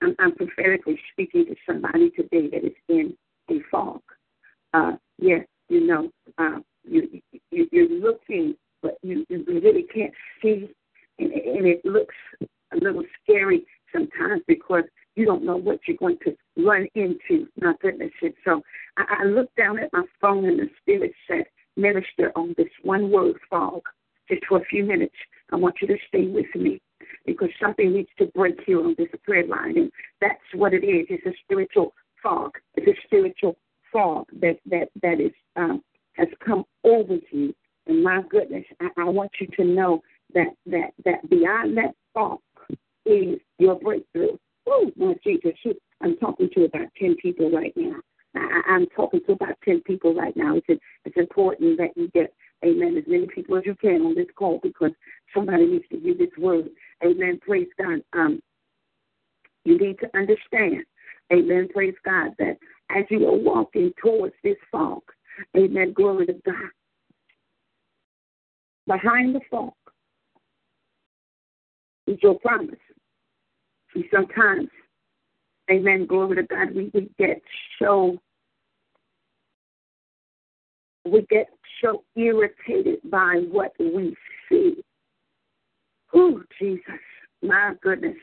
[0.02, 3.16] I'm, I'm prophetically speaking to somebody today that is in
[3.50, 4.02] a fog
[4.76, 10.70] uh, yes, you know, uh, you, you you're looking, but you, you really can't see,
[11.18, 14.84] and, and it looks a little scary sometimes because
[15.16, 17.48] you don't know what you're going to run into.
[17.62, 18.12] My goodness!
[18.22, 18.62] And so
[18.98, 23.12] I, I looked down at my phone, and the Spirit said, "Minister on this one
[23.12, 23.82] word, fog."
[24.30, 25.16] Just for a few minutes,
[25.52, 26.82] I want you to stay with me
[27.26, 31.06] because something needs to break here on this prayer line, and that's what it is.
[31.10, 32.52] It's a spiritual fog.
[32.76, 33.56] It's a spiritual
[33.92, 35.82] fog that that that is um,
[36.14, 37.54] has come over you.
[37.88, 40.02] And my goodness, I, I want you to know
[40.34, 42.40] that that that beyond that fog
[43.06, 44.38] is your breakthrough.
[44.68, 45.54] Oh, my Jesus,
[46.02, 47.96] I'm talking to about ten people right now.
[48.36, 50.56] I, I'm talking to about ten people right now.
[50.58, 52.98] It's it's important that you get Amen.
[52.98, 54.92] As many people as you can on this call because
[55.34, 56.70] somebody needs to hear this word.
[57.04, 57.40] Amen.
[57.42, 58.02] Praise God.
[58.14, 58.42] Um,
[59.66, 60.84] you need to understand.
[61.32, 61.68] Amen.
[61.74, 62.32] Praise God.
[62.40, 62.58] That
[62.90, 65.02] as you are walking towards this fog.
[65.56, 65.94] Amen.
[65.94, 66.72] Glory to God.
[68.88, 69.74] Behind the fog
[72.08, 72.76] is your promise.
[73.96, 74.68] And sometimes,
[75.72, 77.42] amen, glory to God, we, we get
[77.82, 78.20] so
[81.06, 81.48] we get
[81.84, 84.16] so irritated by what we
[84.50, 84.84] see.
[86.14, 86.84] Oh, Jesus,
[87.42, 88.18] my goodness.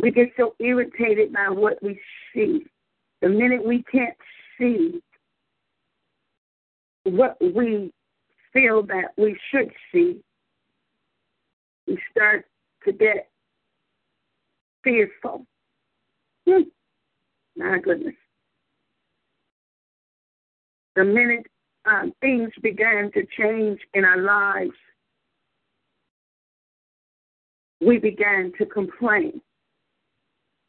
[0.00, 2.00] We get so irritated by what we
[2.34, 2.66] see.
[3.22, 4.16] The minute we can't
[4.58, 5.00] see
[7.04, 7.92] what we
[8.52, 10.20] feel that we should see,
[11.86, 12.46] we start
[12.84, 13.29] to get
[14.82, 15.46] fearful.
[16.48, 16.62] Hmm.
[17.56, 18.14] My goodness.
[20.96, 21.46] The minute
[21.84, 24.76] um, things began to change in our lives,
[27.80, 29.40] we began to complain.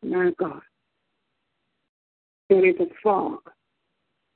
[0.03, 0.62] My God.
[2.49, 3.39] There is a fog.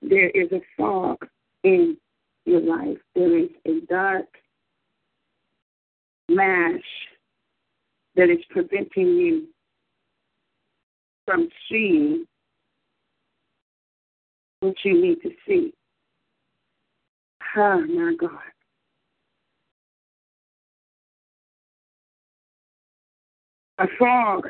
[0.02, 1.18] There is a fog
[1.64, 1.98] in
[2.46, 2.98] your life.
[3.16, 4.28] There is a dark
[6.30, 6.82] mash
[8.16, 9.48] that is preventing you
[11.26, 12.26] from seeing
[14.60, 15.74] what you need to see.
[17.58, 18.32] Oh, my God.
[23.78, 24.48] A fog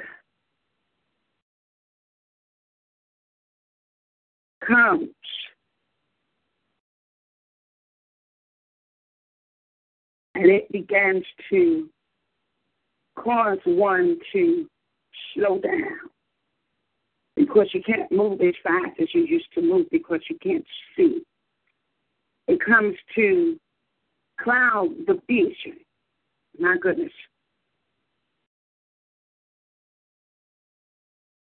[4.68, 5.10] comes.
[10.36, 11.90] And it begins to
[13.18, 14.68] cause one to
[15.34, 16.15] slow down.
[17.36, 20.66] Because you can't move as fast as you used to move because you can't
[20.96, 21.22] see.
[22.48, 23.60] It comes to
[24.40, 25.80] cloud the vision.
[26.60, 27.12] My goodness.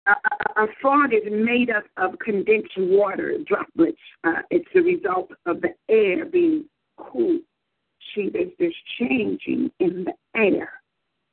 [0.08, 3.98] A, fog is made up of condensed water droplets.
[4.24, 6.66] Uh, it's the result of the air being
[6.98, 7.40] cool.
[8.14, 10.70] See, there's, this changing in the air.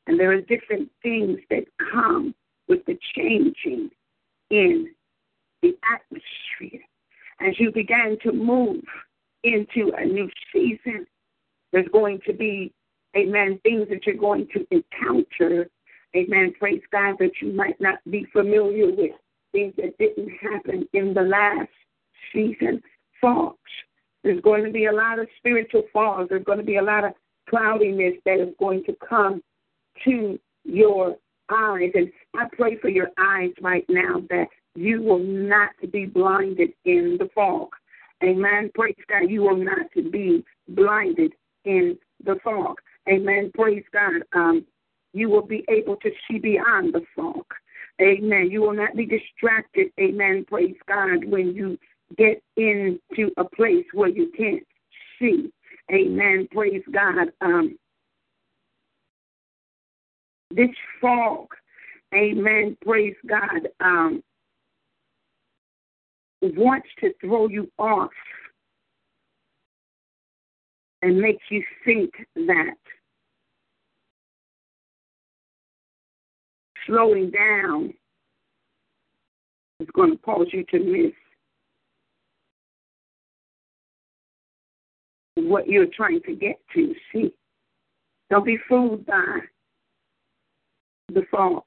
[0.06, 2.34] And there are different things that come
[2.68, 3.90] with the changing
[4.50, 4.88] in
[5.62, 6.80] the atmosphere.
[7.40, 8.82] As you begin to move
[9.44, 11.06] into a new season,
[11.72, 12.72] there's going to be,
[13.16, 15.68] amen, things that you're going to encounter,
[16.16, 19.12] amen, praise God, that you might not be familiar with,
[19.52, 21.70] things that didn't happen in the last
[22.32, 22.82] season.
[23.20, 23.58] Fogs.
[24.24, 26.28] There's going to be a lot of spiritual fogs.
[26.28, 27.12] There's going to be a lot of
[27.48, 29.42] cloudiness that is going to come
[30.04, 31.16] to your
[31.50, 31.90] eyes.
[31.94, 37.16] And I pray for your eyes right now that you will not be blinded in
[37.18, 37.68] the fog.
[38.22, 38.70] Amen.
[38.74, 39.30] Praise God.
[39.30, 41.32] You will not be blinded
[41.64, 42.76] in the fog.
[43.08, 43.50] Amen.
[43.54, 44.22] Praise God.
[44.34, 44.64] Um,
[45.12, 47.44] you will be able to see beyond the fog.
[48.00, 48.50] Amen.
[48.50, 49.88] You will not be distracted.
[50.00, 50.44] Amen.
[50.48, 51.24] Praise God.
[51.24, 51.78] When you
[52.16, 54.62] get into a place where you can't
[55.18, 55.52] see.
[55.92, 56.48] Amen.
[56.50, 57.32] Praise God.
[57.40, 57.78] Um,
[60.50, 60.70] this
[61.00, 61.46] fog,
[62.14, 64.22] amen, praise God, um,
[66.40, 68.10] wants to throw you off
[71.02, 72.76] and make you think that
[76.86, 77.92] slowing down
[79.80, 81.12] is going to cause you to miss
[85.36, 86.94] what you're trying to get to.
[87.12, 87.32] See,
[88.30, 89.40] don't be fooled by
[91.12, 91.62] the fog.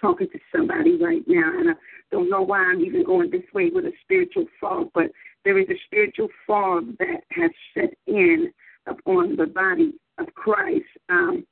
[0.00, 1.74] Talking to somebody right now, and I
[2.10, 5.10] don't know why I'm even going this way with a spiritual fog, but
[5.44, 8.52] there is a spiritual fog that has set in
[8.86, 10.84] upon the body of Christ.
[11.08, 11.46] Um,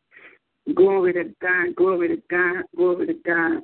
[0.74, 3.62] glory to God, glory to God, glory to God.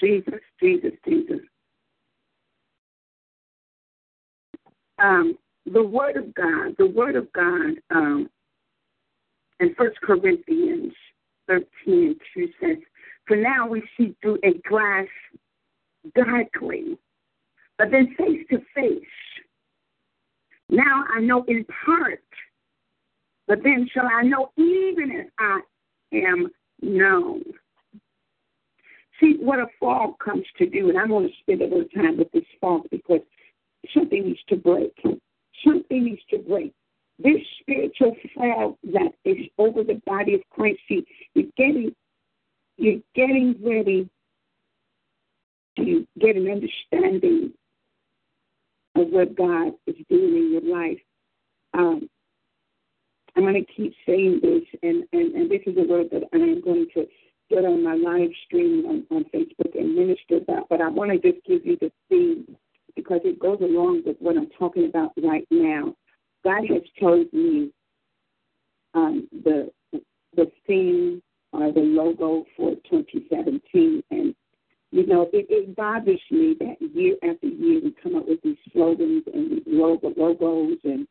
[0.00, 1.40] Jesus, Jesus, Jesus.
[4.98, 8.28] Um, the Word of God, the Word of God um,
[9.62, 10.92] in First Corinthians
[11.46, 12.76] 13 and 2 says,
[13.26, 15.06] For now we see through a glass
[16.16, 16.98] darkly,
[17.78, 19.02] but then face to face.
[20.68, 22.24] Now I know in part,
[23.46, 25.60] but then shall I know even as I
[26.12, 26.48] am
[26.80, 27.44] known.
[29.20, 32.18] See what a fog comes to do, and I want to spend a little time
[32.18, 33.20] with this fog because
[33.94, 34.96] something needs to break.
[35.64, 36.74] Something needs to break
[37.18, 41.04] this spiritual fog that is over the body of Christ, you,
[41.34, 41.94] you're getting
[42.78, 44.08] you're getting ready
[45.76, 47.52] to get an understanding
[48.94, 50.98] of what God is doing in your life.
[51.74, 52.08] Um,
[53.36, 56.36] I'm going to keep saying this, and, and, and this is a word that I
[56.36, 57.06] am going to
[57.48, 61.32] put on my live stream on, on Facebook and minister about, but I want to
[61.32, 62.56] just give you the theme
[62.94, 65.94] because it goes along with what I'm talking about right now.
[66.44, 67.72] God has chosen me
[68.94, 69.70] um, the
[70.34, 71.22] the theme
[71.52, 74.34] or the logo for 2017, and
[74.90, 78.56] you know it, it bothers me that year after year we come up with these
[78.72, 81.06] slogans and these logo, logos and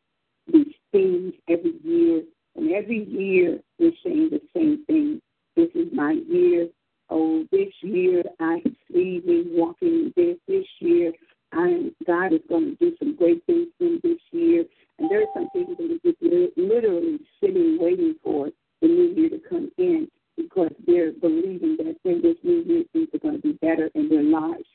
[0.51, 2.23] these themes every year,
[2.55, 5.21] and every year we're saying the same thing.
[5.55, 6.67] This is my year.
[7.09, 8.61] Oh, this year I
[8.91, 10.37] see me walking this.
[10.47, 11.11] This year
[11.53, 14.65] I God is going to do some great things in this year.
[14.99, 18.49] And there are some people that are just literally sitting waiting for
[18.81, 23.07] the new year to come in because they're believing that in this new year things
[23.13, 24.65] are going to be better in their lives.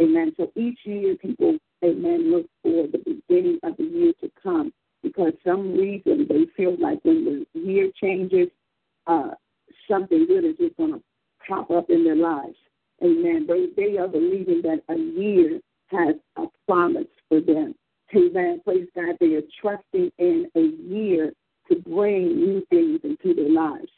[0.00, 0.32] Amen.
[0.36, 4.72] So each year people, amen, look for the beginning of the year to come
[5.02, 8.48] because some reason they feel like when the year changes,
[9.06, 9.30] uh,
[9.90, 11.02] something good is just going to
[11.46, 12.56] pop up in their lives.
[13.02, 13.46] Amen.
[13.48, 15.60] They they are believing that a year
[15.92, 17.74] has a promise for them.
[18.14, 18.60] Amen.
[18.64, 19.16] Praise God.
[19.20, 21.32] They are trusting in a year
[21.70, 23.88] to bring new things into their lives.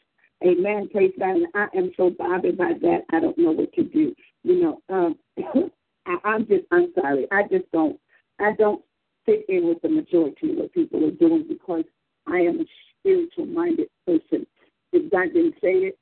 [0.45, 0.89] Amen.
[0.91, 1.35] Praise God.
[1.35, 2.99] And I am so bothered by that.
[3.11, 4.15] I don't know what to do.
[4.43, 5.15] You know, um,
[6.05, 7.27] I, I'm just, I'm sorry.
[7.31, 7.99] I just don't,
[8.39, 8.81] I don't
[9.25, 11.83] fit in with the majority of what people are doing because
[12.27, 12.65] I am a
[12.99, 14.45] spiritual minded person.
[14.91, 15.97] If God didn't say it,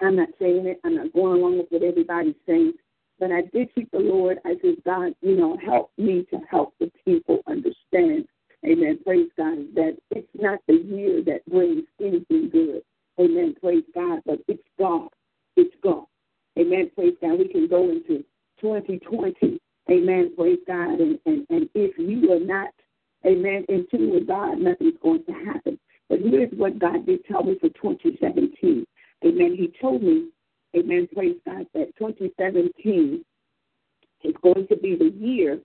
[0.00, 0.80] I'm not saying it.
[0.84, 2.72] I'm not going along with what everybody's saying.
[3.18, 4.38] But I did seek the Lord.
[4.44, 8.26] I said, God, you know, help me to help the people understand.
[8.66, 8.98] Amen.
[9.04, 9.58] Praise God.
[9.74, 12.82] That it's not the year that brings anything good.
[13.20, 13.54] Amen.
[13.60, 14.20] Praise God.
[14.26, 15.08] But it's God.
[15.56, 16.04] It's God.
[16.58, 16.90] Amen.
[16.94, 18.24] Praise God, we can go into
[18.60, 19.60] 2020.
[19.90, 20.32] Amen.
[20.36, 21.00] Praise God.
[21.00, 22.70] And, and, and if you are not,
[23.26, 25.78] amen, in tune with God, nothing's going to happen.
[26.08, 28.86] But here's what God did tell me for 2017.
[29.24, 29.56] Amen.
[29.56, 30.28] He told me,
[30.76, 33.24] amen, praise God, that 2017
[34.24, 35.58] is going to be the year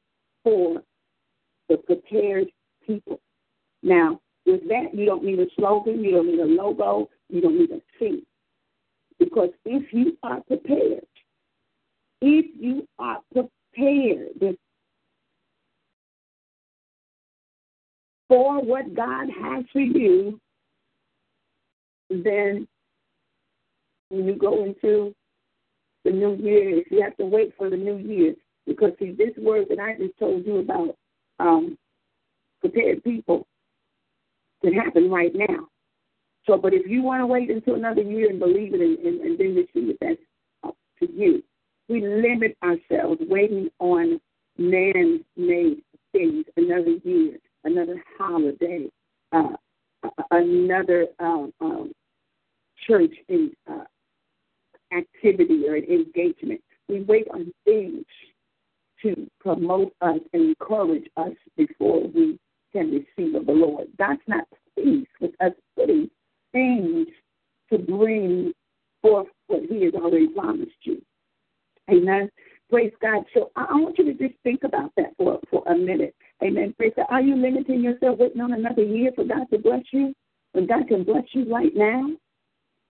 [0.43, 0.81] for
[1.69, 2.47] the prepared
[2.85, 3.19] people.
[3.83, 7.57] Now, with that, you don't need a slogan, you don't need a logo, you don't
[7.57, 8.25] need a theme.
[9.17, 11.05] Because if you are prepared,
[12.21, 14.57] if you are prepared
[18.27, 20.39] for what God has for you,
[22.09, 22.67] then
[24.09, 25.13] when you go into
[26.05, 28.35] the new year, if you have to wait for the new year,
[28.65, 30.95] because see, this word that I just told you about
[31.39, 31.77] um,
[32.61, 33.47] prepared people
[34.61, 35.67] can happen right now.
[36.45, 39.21] So, but if you want to wait until another year and believe it and, and,
[39.21, 40.19] and then receive it, that's
[40.63, 41.43] up to you.
[41.87, 44.19] We limit ourselves waiting on
[44.57, 45.81] man made
[46.11, 48.89] things, another year, another holiday,
[49.31, 49.55] uh,
[50.31, 51.91] another um, um,
[52.87, 53.51] church in,
[55.69, 56.61] uh, activity or an engagement.
[56.87, 58.05] We wait on things
[59.03, 62.39] to promote us and encourage us before we
[62.73, 63.87] can receive of the Lord.
[63.97, 64.45] That's not
[64.75, 66.09] peace with us putting
[66.51, 67.07] things
[67.71, 68.53] to bring
[69.01, 71.01] forth what He has already promised you.
[71.89, 72.29] Amen.
[72.69, 73.23] Praise God.
[73.33, 76.15] So I want you to just think about that for, for a minute.
[76.43, 76.73] Amen.
[76.77, 77.07] Praise God.
[77.09, 80.13] Are you limiting yourself waiting on another year for God to bless you?
[80.51, 82.09] When God can bless you right now?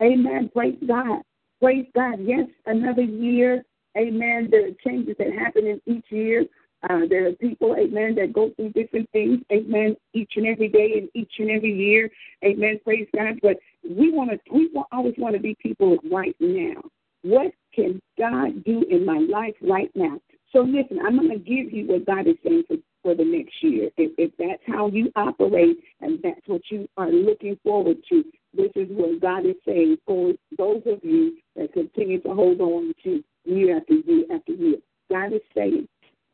[0.02, 0.50] Amen.
[0.54, 1.22] Praise God.
[1.62, 2.20] Praise God.
[2.22, 3.64] Yes, another year.
[3.98, 4.48] Amen.
[4.50, 6.46] There are changes that happen in each year.
[6.90, 10.94] Uh, there are people, amen, that go through different things, amen, each and every day
[10.98, 12.10] and each and every year,
[12.46, 12.80] amen.
[12.86, 13.38] Praise God.
[13.42, 16.82] But we want to, we always want to be people right now.
[17.24, 20.22] What can God do in my life right now?
[20.54, 23.54] So listen, I'm going to give you what God is saying for, for the next
[23.62, 23.90] year.
[23.98, 28.72] If, if that's how you operate and that's what you are looking forward to, this
[28.76, 31.38] is what God is saying for those of you
[31.80, 34.78] continue to hold on to year after year after year.
[35.12, 35.88] God is saying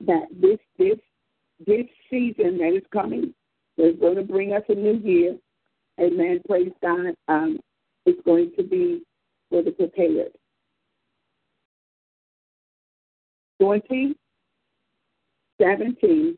[0.06, 0.98] that this this
[1.66, 3.34] this season that is coming
[3.78, 5.38] is going to bring us a new year.
[6.00, 6.42] Amen.
[6.48, 7.14] Praise God.
[7.28, 7.60] Um,
[8.06, 9.04] it's going to be
[9.50, 10.32] for the prepared.
[13.62, 16.38] 2017,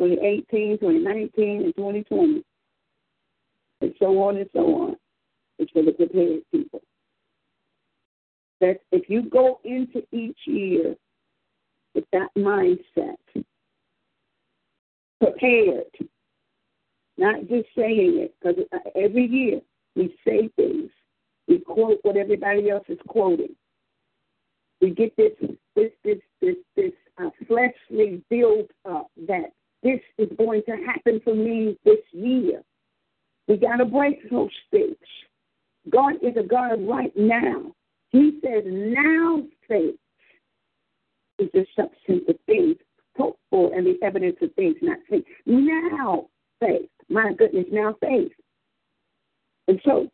[0.00, 2.44] 2018, 2019, and 2020,
[3.80, 4.96] and so on and so on.
[5.58, 6.80] It's for the prepared people.
[8.62, 10.96] That if you go into each year
[11.94, 13.44] with that mindset,
[15.20, 15.84] prepared,
[17.18, 18.64] not just saying it, because
[18.96, 19.60] every year
[19.94, 20.90] we say things,
[21.46, 23.54] we quote what everybody else is quoting
[24.82, 25.32] we get this
[25.76, 29.52] this this this this uh, fleshly build up that
[29.82, 32.62] this is going to happen for me this year.
[33.48, 34.96] We got to break those things.
[35.88, 37.72] God is a God right now.
[38.12, 39.96] He says now faith
[41.38, 42.76] is the substance of things
[43.16, 45.24] hoped for and the evidence of things not seen.
[45.46, 46.28] Now
[46.60, 46.88] faith.
[47.08, 48.32] My goodness, now faith.
[49.68, 50.08] And so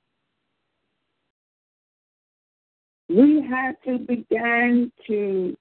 [3.09, 5.57] we have to begin to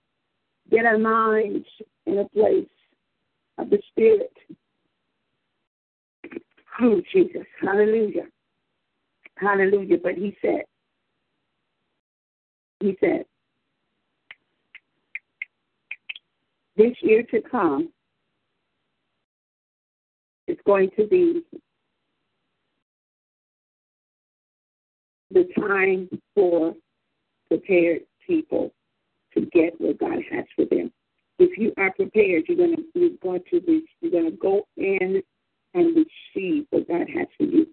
[0.69, 1.65] get our minds
[2.05, 2.67] in a place
[3.57, 4.33] of the Spirit.
[6.81, 7.45] Oh, Jesus.
[7.61, 8.25] Hallelujah.
[9.37, 9.97] Hallelujah.
[10.01, 10.63] But he said,
[12.79, 13.25] he said,
[16.75, 17.89] this year to come
[20.47, 21.43] is going to be
[25.31, 26.73] the time for
[27.49, 28.73] prepared people
[29.33, 30.91] to get what God has for them.
[31.39, 35.21] If you are prepared, you're gonna you're going to be you're gonna go in
[35.73, 36.05] and
[36.35, 37.67] receive what God has for you.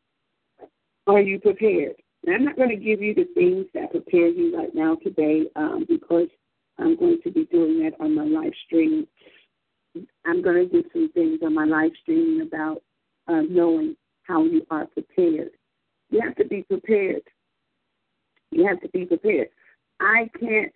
[1.06, 1.94] Are you prepared?
[2.28, 5.84] I'm not going to give you the things that prepare you right now today um,
[5.88, 6.28] because
[6.78, 9.06] I'm going to be doing that on my live stream.
[10.26, 12.82] I'm going to do some things on my live stream about
[13.28, 15.50] uh, knowing how you are prepared.
[16.10, 17.22] You have to be prepared.
[18.50, 19.48] You have to be prepared.
[20.00, 20.72] I can't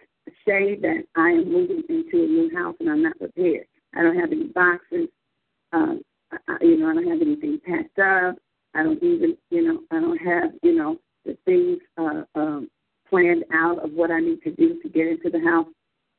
[0.46, 3.66] say that I am moving into a new house and I'm not prepared.
[3.94, 5.08] I don't have any boxes.
[5.72, 8.36] Um, I, you know, I don't have anything packed up.
[8.74, 10.98] I don't even, you know, I don't have, you know,
[11.28, 12.70] the things uh, um,
[13.08, 15.68] planned out of what I need to do to get into the house.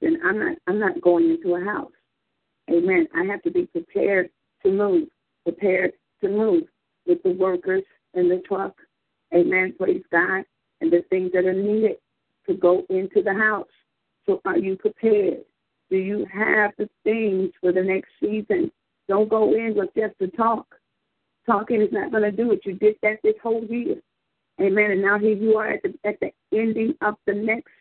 [0.01, 1.91] Then I'm not, I'm not going into a house.
[2.69, 3.07] Amen.
[3.15, 4.29] I have to be prepared
[4.63, 5.07] to move,
[5.43, 6.63] prepared to move
[7.07, 7.83] with the workers
[8.13, 8.75] in the truck.
[9.33, 9.73] Amen.
[9.77, 10.43] Praise God.
[10.81, 11.97] And the things that are needed
[12.47, 13.67] to go into the house.
[14.25, 15.39] So are you prepared?
[15.89, 18.71] Do you have the things for the next season?
[19.07, 20.67] Don't go in with just to talk.
[21.47, 22.61] Talking is not going to do it.
[22.63, 23.95] You did that this whole year.
[24.61, 24.91] Amen.
[24.91, 27.71] And now here you are at the at the ending of the next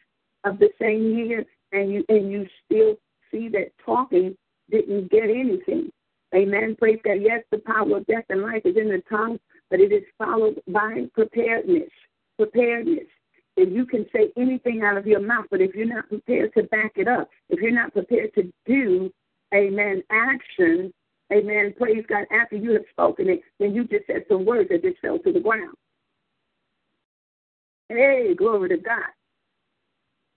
[0.44, 2.94] of the same year, and you and you still
[3.30, 4.36] see that talking
[4.70, 5.90] didn't get anything.
[6.34, 6.76] Amen.
[6.78, 7.18] Praise God.
[7.20, 9.38] Yes, the power of death and life is in the tongue,
[9.70, 11.90] but it is followed by preparedness.
[12.36, 13.06] Preparedness.
[13.56, 16.62] If you can say anything out of your mouth, but if you're not prepared to
[16.64, 19.12] back it up, if you're not prepared to do,
[19.52, 20.92] amen, action,
[21.32, 24.82] amen, praise God, after you have spoken it, then you just said some words that
[24.82, 25.74] just fell to the ground.
[27.88, 29.10] Hey, glory to God.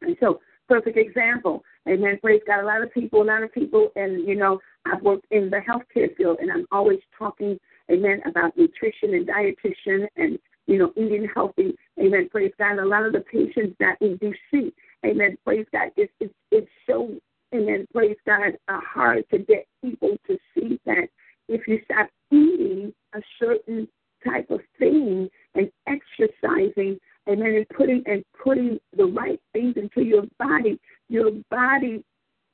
[0.02, 1.64] And so, perfect example.
[1.88, 2.20] Amen.
[2.22, 2.62] Praise God.
[2.62, 5.58] A lot of people, a lot of people, and you know, I've worked in the
[5.58, 7.60] healthcare field, and I'm always talking,
[7.92, 11.76] amen, about nutrition and dietitian and you know, eating healthy.
[12.00, 12.30] Amen.
[12.30, 12.80] Praise God.
[12.80, 14.74] A lot of the patients that we do see,
[15.06, 15.38] amen.
[15.44, 15.90] Praise God.
[15.98, 17.10] It's it's, it's so,
[17.54, 17.88] amen.
[17.94, 18.54] Praise God.
[18.68, 21.10] Uh, hard to get people to see that
[21.48, 23.88] if you stop eating a certain
[24.26, 26.98] type of thing and exercising,
[27.30, 32.04] amen, and putting and putting the right things into your body, your body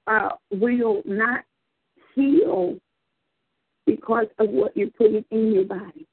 [0.07, 1.43] uh, will not
[2.15, 2.77] heal
[3.85, 6.05] because of what you're putting in your body.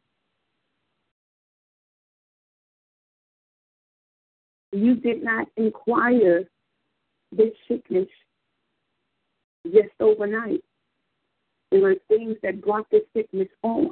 [4.73, 6.45] You did not inquire
[7.33, 8.09] this sickness
[9.67, 10.63] just overnight.
[11.71, 13.91] There were things that brought this sickness on.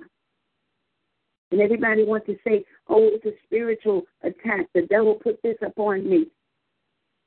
[1.53, 4.67] And everybody wants to say, oh, it's a spiritual attack.
[4.75, 6.27] The devil put this upon me.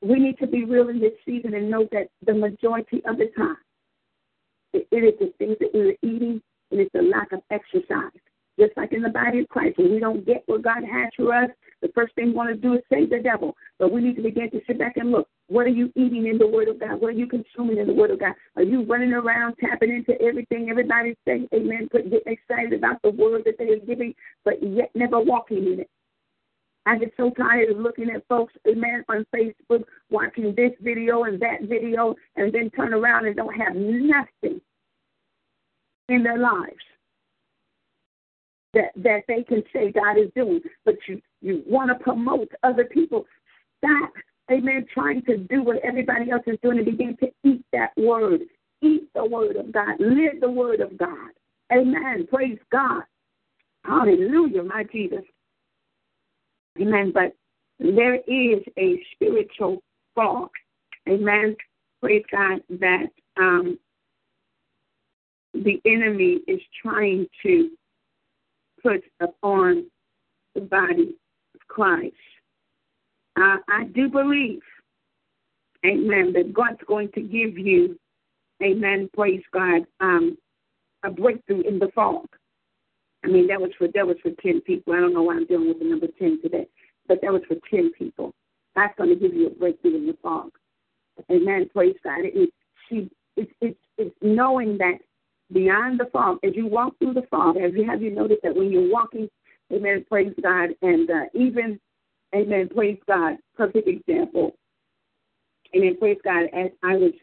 [0.01, 3.29] We need to be real in this season and know that the majority of the
[3.37, 3.57] time,
[4.73, 8.19] it is the things that we're eating and it's the lack of exercise.
[8.59, 11.33] Just like in the body of Christ, when we don't get what God has for
[11.33, 11.49] us,
[11.81, 13.55] the first thing we want to do is save the devil.
[13.77, 15.27] But we need to begin to sit back and look.
[15.47, 16.99] What are you eating in the Word of God?
[16.99, 18.33] What are you consuming in the Word of God?
[18.55, 20.69] Are you running around tapping into everything?
[20.69, 24.89] Everybody's saying amen, put, getting excited about the Word that they are giving, but yet
[24.95, 25.89] never walking in it.
[26.87, 31.39] I get so tired of looking at folks, amen, on Facebook, watching this video and
[31.41, 34.61] that video, and then turn around and don't have nothing
[36.09, 36.75] in their lives
[38.75, 42.85] that that they can say God is doing, but you you want to promote other
[42.85, 43.25] people.
[43.79, 44.13] Stop,
[44.51, 48.41] amen, trying to do what everybody else is doing and begin to eat that word.
[48.81, 49.95] Eat the word of God.
[49.99, 51.31] Live the word of God.
[51.71, 52.27] Amen.
[52.31, 53.03] Praise God.
[53.83, 55.23] Hallelujah, my Jesus.
[56.79, 57.11] Amen.
[57.13, 57.33] But
[57.79, 59.81] there is a spiritual
[60.13, 60.49] fog.
[61.07, 61.55] Amen.
[62.01, 63.77] Praise God that um,
[65.53, 67.69] the enemy is trying to
[68.81, 69.85] put upon
[70.53, 71.15] the body
[71.55, 72.13] of Christ.
[73.37, 74.61] Uh, I do believe,
[75.85, 77.99] amen, that God's going to give you,
[78.63, 80.37] amen, praise God, um,
[81.03, 82.27] a breakthrough in the fog.
[83.23, 84.93] I mean, that was for that was for ten people.
[84.93, 86.67] I don't know why I'm dealing with the number ten today,
[87.07, 88.33] but that was for ten people.
[88.75, 90.51] That's going to give you a breakthrough in the fog.
[91.31, 91.69] Amen.
[91.73, 92.19] Praise God.
[92.23, 92.49] It,
[92.87, 94.99] she, it's, it's, it's knowing that
[95.51, 98.55] beyond the fog, as you walk through the fog, as you have you noticed that
[98.55, 99.29] when you're walking,
[99.73, 101.79] amen, praise God, and uh, even,
[102.35, 104.55] amen, praise God, perfect example,
[105.75, 107.13] amen, praise God, as I was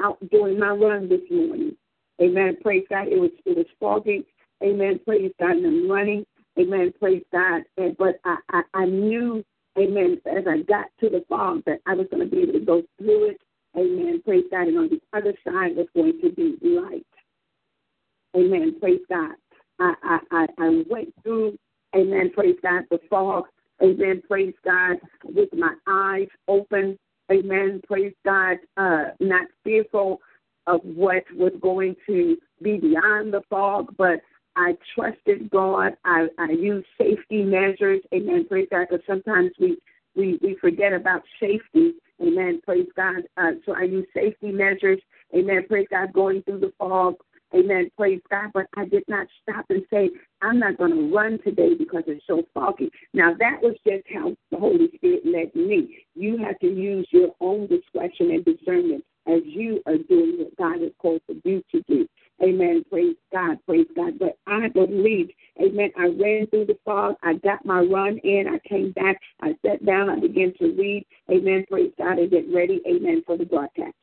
[0.00, 1.76] out doing my run this morning,
[2.20, 4.26] amen, praise God, it was, it was foggy,
[4.62, 6.26] amen, praise God, and I'm running,
[6.58, 9.44] amen, praise God, and, but I, I, I knew,
[9.78, 12.60] amen, as I got to the fog that I was going to be able to
[12.64, 13.40] go through it,
[13.76, 17.06] amen, praise God, and on the other side was going to be light.
[18.36, 18.76] Amen.
[18.80, 19.32] Praise God.
[19.78, 21.58] I, I, I, I went through,
[21.94, 23.44] amen, praise God, the fog,
[23.82, 26.98] amen, praise God, with my eyes open,
[27.30, 30.20] amen, praise God, uh, not fearful
[30.66, 34.20] of what was going to be beyond the fog, but
[34.56, 35.96] I trusted God.
[36.04, 39.76] I, I used safety measures, amen, praise God, because sometimes we,
[40.14, 43.22] we, we forget about safety, amen, praise God.
[43.36, 45.00] Uh, so I used safety measures,
[45.36, 47.16] amen, praise God, going through the fog,
[47.54, 47.90] Amen.
[47.96, 48.50] Praise God.
[48.52, 50.10] But I did not stop and say,
[50.42, 52.90] I'm not going to run today because it's so foggy.
[53.14, 55.98] Now, that was just how the Holy Spirit led me.
[56.14, 60.82] You have to use your own discretion and discernment as you are doing what God
[60.82, 62.06] has called for you to do.
[62.42, 62.84] Amen.
[62.90, 63.56] Praise God.
[63.66, 64.18] Praise God.
[64.18, 65.30] But I believe,
[65.60, 65.90] amen.
[65.98, 67.14] I ran through the fog.
[67.22, 68.46] I got my run in.
[68.46, 69.18] I came back.
[69.40, 70.10] I sat down.
[70.10, 71.06] I began to read.
[71.30, 71.64] Amen.
[71.70, 72.18] Praise God.
[72.18, 72.82] And get ready.
[72.86, 73.22] Amen.
[73.26, 73.94] For the broadcast.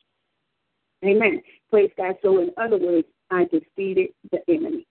[1.06, 1.42] Amen.
[1.70, 2.16] Praise God.
[2.24, 4.88] So, in other words, I defeated the enemy.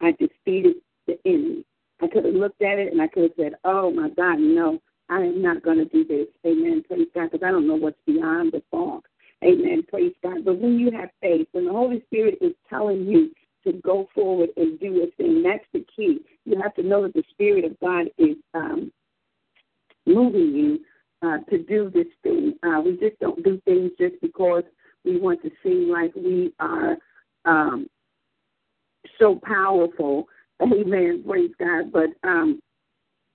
[0.00, 0.76] I defeated
[1.06, 1.64] the enemy.
[2.00, 4.80] I could have looked at it and I could have said, oh my God, no.
[5.10, 6.26] I am not going to do this.
[6.46, 6.84] Amen.
[6.86, 9.04] Praise God, because I don't know what's beyond the fog.
[9.42, 9.82] Amen.
[9.88, 10.44] Praise God.
[10.44, 13.30] But when you have faith, when the Holy Spirit is telling you
[13.64, 16.20] to go forward and do a thing, that's the key.
[16.44, 18.92] You have to know that the Spirit of God is um,
[20.06, 20.80] moving you
[21.22, 22.54] uh, to do this thing.
[22.62, 24.64] Uh, we just don't do things just because
[25.04, 26.96] we want to seem like we are
[27.44, 27.88] um,
[29.18, 30.28] so powerful.
[30.62, 31.24] Amen.
[31.26, 31.92] Praise God.
[31.92, 32.60] But um,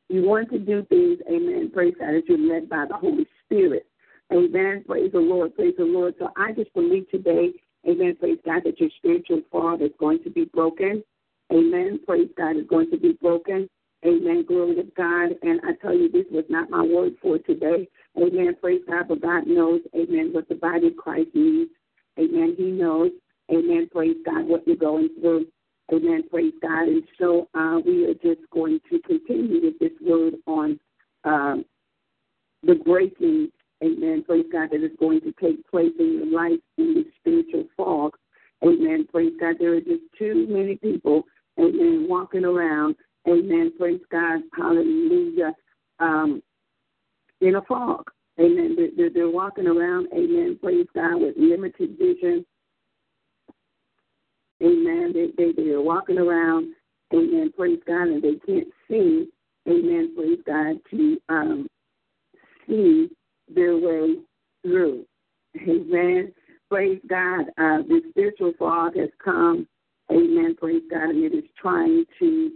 [0.10, 1.72] you want to do things, amen.
[1.74, 3.88] Praise God, as you're led by the Holy Spirit.
[4.32, 4.84] Amen.
[4.86, 5.56] Praise the Lord.
[5.56, 6.16] Praise the Lord.
[6.20, 7.52] So I just believe today,
[7.88, 8.18] amen.
[8.20, 11.04] Praise God, that your spiritual fog is going to be broken.
[11.52, 12.00] Amen.
[12.06, 13.70] Praise God is going to be broken.
[14.06, 14.44] Amen.
[14.48, 15.32] Glory to God.
[15.42, 17.88] And I tell you, this was not my word for today.
[18.18, 18.56] Amen.
[18.60, 19.08] Praise God.
[19.08, 21.72] But God knows, amen, what the body of Christ needs.
[22.20, 22.56] Amen.
[22.58, 23.12] He knows.
[23.52, 23.90] Amen.
[23.92, 25.46] Praise God, what you're going through.
[25.92, 26.24] Amen.
[26.30, 26.88] Praise God.
[26.88, 30.80] And so uh, we are just going to continue with this word on
[31.26, 31.66] um,
[32.64, 33.52] the breaking,
[33.84, 34.24] amen.
[34.26, 38.16] Praise God, that is going to take place in your life in the spiritual fog.
[38.64, 39.06] Amen.
[39.12, 39.56] Praise God.
[39.60, 41.24] There are just too many people,
[41.60, 42.96] amen, walking around,
[43.28, 43.74] amen.
[43.78, 44.42] Praise God.
[44.56, 45.54] Hallelujah.
[46.00, 46.42] Um,
[47.42, 48.10] in a fog.
[48.40, 48.76] Amen.
[48.98, 50.58] They're, they're walking around, amen.
[50.62, 52.46] Praise God, with limited vision
[54.64, 55.12] Amen.
[55.14, 56.74] They, they, they are walking around,
[57.14, 59.28] amen, praise God, and they can't see,
[59.68, 61.68] amen, praise God, to um,
[62.68, 63.10] see
[63.54, 64.16] their way
[64.62, 65.06] through.
[65.68, 66.34] Amen.
[66.70, 67.42] Praise God.
[67.58, 69.68] Uh, the spiritual fog has come,
[70.10, 72.52] amen, praise God, and it is trying to,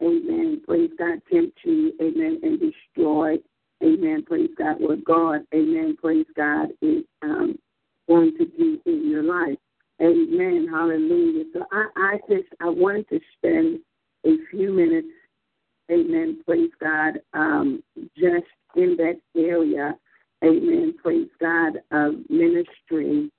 [0.00, 3.36] amen, praise God, tempt you, amen, and destroy,
[3.82, 7.58] amen, praise God, what God, amen, praise God, is um,
[8.06, 9.58] going to do in your life.
[10.00, 10.68] Amen.
[10.70, 11.44] Hallelujah.
[11.52, 13.80] So I, I just I wanted to spend
[14.24, 15.08] a few minutes,
[15.90, 16.40] Amen.
[16.46, 17.20] Praise God.
[17.32, 17.82] Um,
[18.16, 18.46] just
[18.76, 19.96] in that area,
[20.44, 20.94] Amen.
[21.02, 23.30] Praise God of ministry.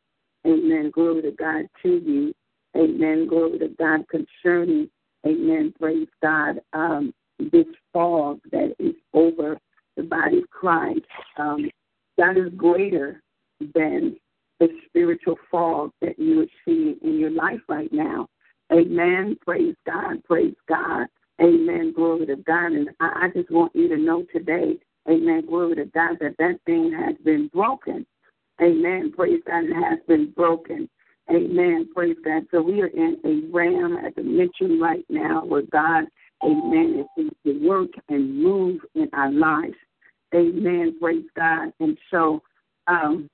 [0.45, 0.91] Amen.
[0.93, 2.33] Glory to God to you.
[2.75, 3.27] Amen.
[3.27, 4.89] Glory to God concerning.
[5.25, 5.73] Amen.
[5.79, 6.59] Praise God.
[6.73, 7.13] Um,
[7.51, 9.57] this fog that is over
[9.95, 11.05] the body of Christ.
[11.37, 11.69] Um,
[12.17, 13.21] that is greater
[13.73, 14.17] than
[14.59, 18.27] the spiritual fog that you would see in your life right now.
[18.71, 19.37] Amen.
[19.45, 20.23] Praise God.
[20.25, 21.07] Praise God.
[21.41, 21.93] Amen.
[21.95, 22.73] Glory to God.
[22.73, 24.77] And I, I just want you to know today,
[25.09, 25.45] Amen.
[25.47, 28.05] Glory to God that that thing has been broken.
[28.61, 29.11] Amen.
[29.15, 29.63] Praise God.
[29.63, 30.89] It has been broken.
[31.29, 31.89] Amen.
[31.95, 32.43] Praise God.
[32.51, 36.05] So we are in a realm, as I mentioned right now, where God,
[36.43, 39.75] Amen, is to work and move in our lives.
[40.33, 40.95] Amen.
[40.99, 41.71] Praise God.
[41.79, 42.41] And so,
[42.87, 43.29] um,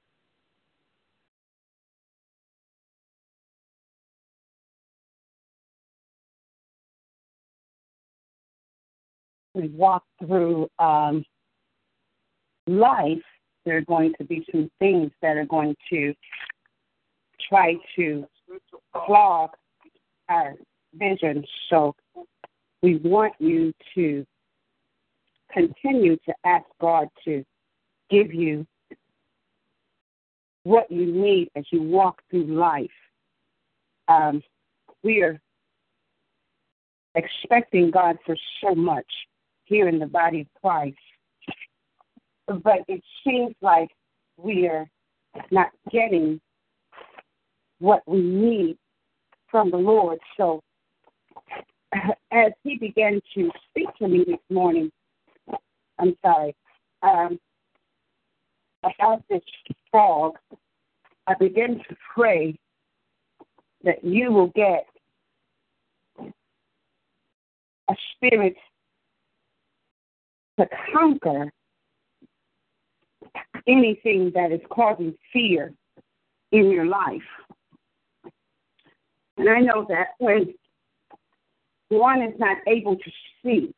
[9.55, 11.23] we walk through um,
[12.67, 13.23] life,
[13.65, 16.13] there are going to be some things that are going to
[17.49, 18.25] try to
[18.93, 19.49] clog
[20.29, 20.55] our
[20.93, 21.43] vision.
[21.69, 21.95] So
[22.81, 24.25] we want you to
[25.51, 27.43] continue to ask God to
[28.09, 28.67] give you
[30.63, 32.89] what you need as you walk through life.
[34.07, 34.41] Um,
[35.03, 35.39] we are
[37.15, 39.05] expecting God for so much
[39.65, 40.97] here in the body of Christ.
[42.47, 43.89] But it seems like
[44.37, 44.87] we are
[45.51, 46.39] not getting
[47.79, 48.77] what we need
[49.49, 50.19] from the Lord.
[50.37, 50.61] So
[52.31, 54.91] as he began to speak to me this morning,
[55.99, 56.55] I'm sorry,
[57.01, 57.39] um,
[58.83, 59.41] about this
[59.91, 60.37] fog,
[61.27, 62.57] I began to pray
[63.83, 64.85] that you will get
[67.89, 68.55] a spirit
[70.59, 71.51] to conquer
[73.67, 75.73] anything that is causing fear
[76.51, 77.21] in your life.
[79.37, 80.53] And I know that when
[81.89, 83.11] one is not able to
[83.43, 83.73] see,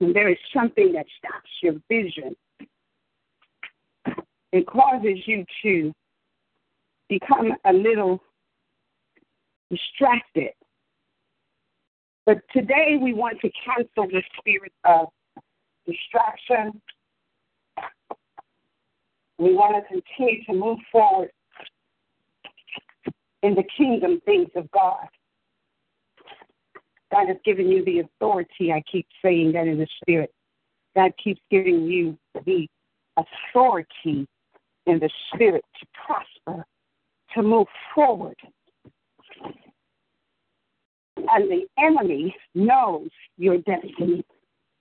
[0.00, 2.34] and there is something that stops your vision,
[4.52, 5.92] it causes you to
[7.08, 8.20] become a little
[9.70, 10.52] distracted.
[12.26, 15.08] But today we want to cancel the spirit of
[15.86, 16.80] distraction.
[19.38, 21.30] We want to continue to move forward
[23.42, 25.06] in the kingdom things of God.
[27.12, 28.72] God has given you the authority.
[28.72, 30.32] I keep saying that in the spirit.
[30.96, 32.16] God keeps giving you
[32.46, 32.68] the
[33.16, 34.26] authority
[34.86, 36.64] in the spirit to prosper,
[37.34, 38.36] to move forward.
[41.16, 44.24] And the enemy knows your destiny.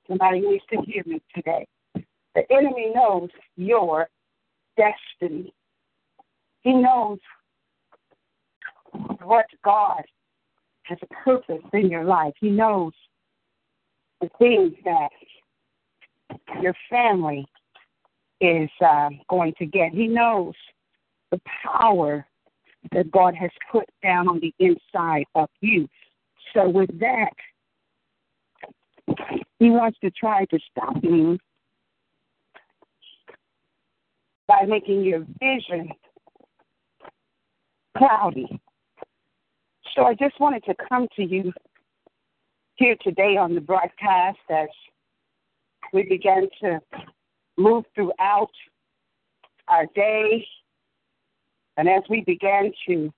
[0.07, 1.65] Somebody needs to hear me today.
[2.35, 4.07] The enemy knows your
[4.77, 5.53] destiny.
[6.61, 7.19] He knows
[9.23, 10.03] what God
[10.83, 12.33] has a purpose in your life.
[12.39, 12.93] He knows
[14.21, 15.09] the things that
[16.61, 17.45] your family
[18.41, 19.91] is uh, going to get.
[19.91, 20.53] He knows
[21.31, 21.39] the
[21.79, 22.25] power
[22.91, 25.87] that God has put down on the inside of you.
[26.53, 27.33] So, with that,
[29.59, 31.37] he wants to try to stop you
[34.47, 35.89] by making your vision
[37.97, 38.59] cloudy.
[39.95, 41.53] So I just wanted to come to you
[42.75, 44.67] here today on the broadcast as
[45.93, 46.79] we began to
[47.57, 48.51] move throughout
[49.67, 50.45] our day
[51.77, 53.13] and as we began to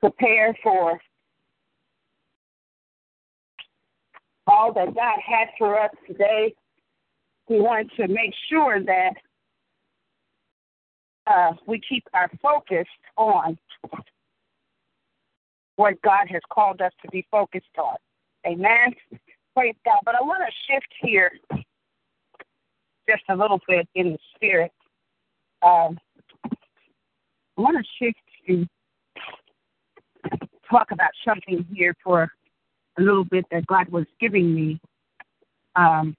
[0.00, 1.00] prepare for
[4.46, 6.54] all that God had for us today,
[7.48, 9.14] we want to make sure that
[11.26, 12.86] uh, we keep our focus
[13.16, 13.56] on
[15.76, 17.96] what God has called us to be focused on.
[18.46, 18.94] Amen.
[19.54, 20.00] Praise God.
[20.04, 21.30] But I want to shift here
[23.08, 24.72] just a little bit in the spirit.
[25.62, 25.98] Um,
[26.44, 28.18] I want to shift
[28.48, 28.66] to
[30.70, 32.30] talk about something here for
[32.98, 34.80] a little bit that God was giving me
[35.76, 36.14] um,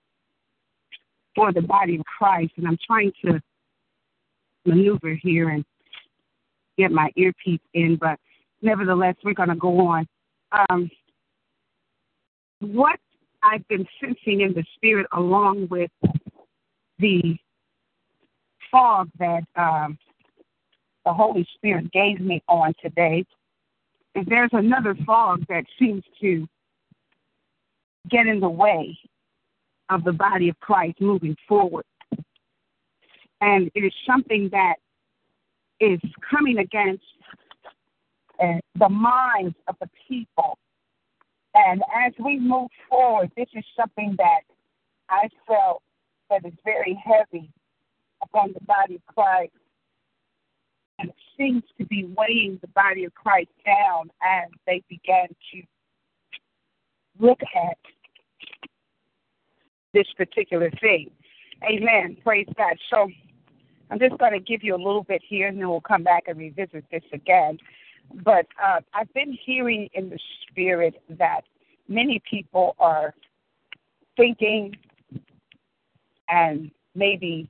[1.35, 3.41] for the body of Christ, and I'm trying to
[4.65, 5.63] maneuver here and
[6.77, 8.17] get my earpiece in, but
[8.61, 10.07] nevertheless, we're going to go on.
[10.69, 10.89] Um,
[12.59, 12.99] what
[13.41, 15.91] I've been sensing in the spirit, along with
[16.99, 17.35] the
[18.71, 19.97] fog that um,
[21.05, 23.25] the Holy Spirit gave me on today,
[24.15, 26.47] is there's another fog that seems to
[28.09, 28.97] get in the way
[29.89, 31.85] of the body of Christ moving forward.
[33.41, 34.75] And it is something that
[35.79, 35.99] is
[36.29, 37.03] coming against
[38.41, 40.57] uh, the minds of the people.
[41.53, 44.41] And as we move forward, this is something that
[45.09, 45.83] I felt
[46.29, 47.49] that is very heavy
[48.23, 49.51] upon the body of Christ.
[50.99, 55.61] And it seems to be weighing the body of Christ down as they began to
[57.19, 57.77] look at
[59.93, 61.09] this particular thing.
[61.63, 62.17] Amen.
[62.23, 62.75] Praise God.
[62.89, 63.09] So
[63.89, 66.23] I'm just going to give you a little bit here, and then we'll come back
[66.27, 67.57] and revisit this again.
[68.23, 71.41] But uh, I've been hearing in the spirit that
[71.87, 73.13] many people are
[74.17, 74.75] thinking
[76.29, 77.49] and maybe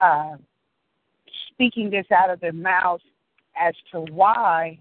[0.00, 0.36] uh,
[1.52, 3.02] speaking this out of their mouths
[3.60, 4.78] as to why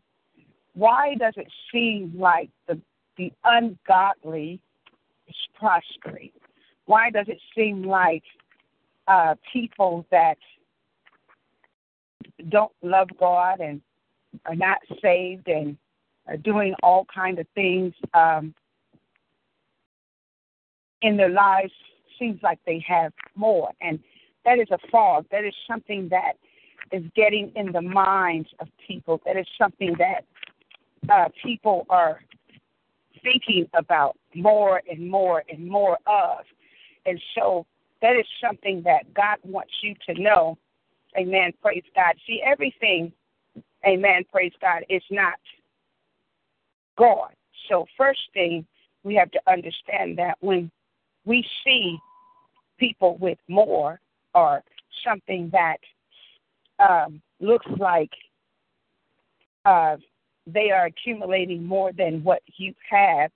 [0.74, 2.80] why does it seem like the
[3.20, 4.60] the ungodly
[5.28, 6.32] is prospering?
[6.86, 8.24] Why does it seem like
[9.08, 10.38] uh, people that
[12.48, 13.82] don't love God and
[14.46, 15.78] are not saved and
[16.28, 18.56] are doing all kind of things um,
[21.02, 21.74] in their lives
[22.18, 23.72] seems like they have more.
[23.82, 24.00] And
[24.46, 25.26] that is a fog.
[25.32, 26.34] That is something that
[26.92, 29.22] is getting in the minds of people.
[29.26, 30.26] That is something that
[31.10, 32.22] uh, people are
[33.24, 36.40] thinking about more and more and more of.
[37.06, 37.66] And so
[38.02, 40.58] that is something that God wants you to know.
[41.18, 41.52] Amen.
[41.62, 42.16] Praise God.
[42.28, 43.12] See everything
[43.86, 45.40] amen, praise God, is not
[46.98, 47.32] God.
[47.70, 48.66] So, first thing
[49.04, 50.72] we have to understand that when
[51.26, 51.98] we see
[52.78, 54.00] people with more
[54.34, 54.64] or
[55.06, 55.78] something that
[56.80, 58.12] um, looks like
[59.66, 59.98] uh,
[60.54, 63.32] they are accumulating more than what you have,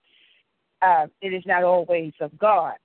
[0.81, 2.75] uh, it is not always of God.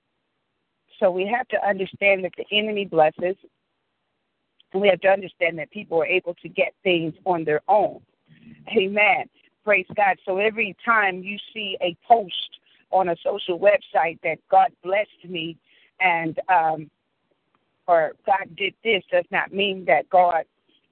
[0.99, 3.35] So we have to understand that the enemy blesses,
[4.73, 8.01] and we have to understand that people are able to get things on their own.
[8.75, 9.29] Amen.
[9.63, 10.17] Praise God.
[10.25, 12.59] So every time you see a post
[12.91, 15.57] on a social website that God blessed me
[15.99, 16.89] and um
[17.87, 20.43] or God did this does not mean that God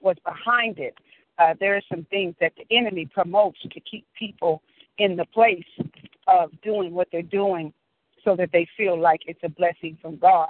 [0.02, 0.98] was behind it.
[1.40, 4.62] Uh, there are some things that the enemy promotes to keep people
[4.98, 5.66] in the place
[6.28, 7.72] of doing what they're doing
[8.24, 10.50] so that they feel like it's a blessing from God.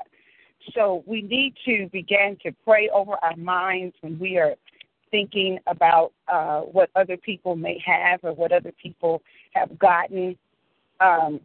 [0.74, 4.56] So we need to begin to pray over our minds when we are
[5.12, 9.22] thinking about uh, what other people may have or what other people
[9.54, 10.38] have gotten.
[11.00, 11.40] Um,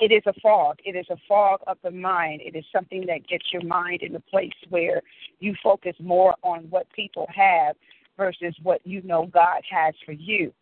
[0.00, 0.78] it is a fog.
[0.84, 2.40] It is a fog of the mind.
[2.44, 5.02] It is something that gets your mind in a place where
[5.40, 7.76] you focus more on what people have
[8.16, 10.52] versus what you know God has for you.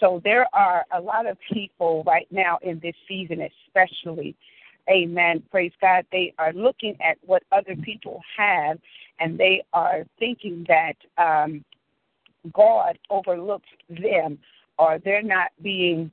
[0.00, 4.34] So there are a lot of people right now in this season, especially,
[4.90, 5.42] Amen.
[5.50, 6.04] Praise God.
[6.12, 8.78] They are looking at what other people have
[9.18, 11.64] and they are thinking that um,
[12.52, 14.38] God overlooks them
[14.78, 16.10] or they're not being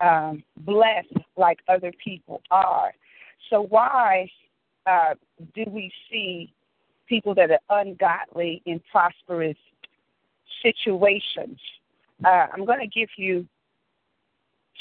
[0.00, 2.92] um, blessed like other people are.
[3.50, 4.30] So, why
[4.86, 5.14] uh,
[5.54, 6.52] do we see
[7.08, 9.56] people that are ungodly in prosperous
[10.62, 11.58] situations?
[12.24, 13.46] Uh, I'm going to give you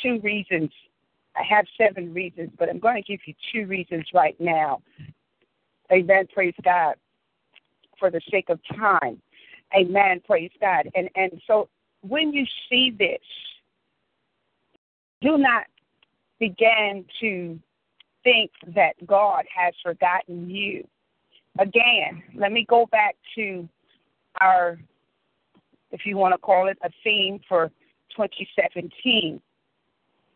[0.01, 0.71] two reasons.
[1.35, 4.81] I have seven reasons, but I'm going to give you two reasons right now.
[5.91, 6.27] Amen.
[6.33, 6.95] Praise God.
[7.99, 9.21] For the sake of time.
[9.75, 10.21] Amen.
[10.25, 10.89] Praise God.
[10.95, 11.69] And and so
[12.01, 13.19] when you see this,
[15.21, 15.63] do not
[16.39, 17.59] begin to
[18.23, 20.87] think that God has forgotten you.
[21.59, 23.67] Again, let me go back to
[24.41, 24.77] our,
[25.91, 27.71] if you want to call it a theme for
[28.15, 29.41] 2017.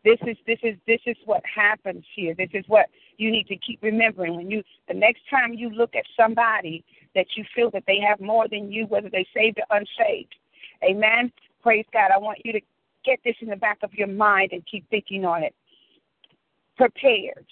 [0.04, 2.34] This is this is this is what happens here.
[2.36, 2.86] This is what
[3.18, 7.26] you need to keep remembering when you the next time you look at somebody that
[7.36, 10.34] you feel that they have more than you, whether they saved or unsaved.
[10.82, 11.30] Amen.
[11.62, 12.10] Praise God.
[12.12, 12.60] I want you to
[13.04, 15.54] get this in the back of your mind and keep thinking on it.
[16.76, 17.46] Prepared.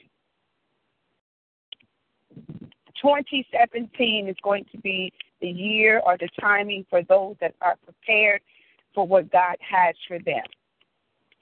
[3.01, 8.41] 2017 is going to be the year or the timing for those that are prepared
[8.95, 10.45] for what God has for them.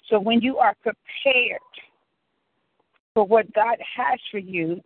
[0.08, 1.58] So when you are prepared
[3.14, 4.80] for what God has for you,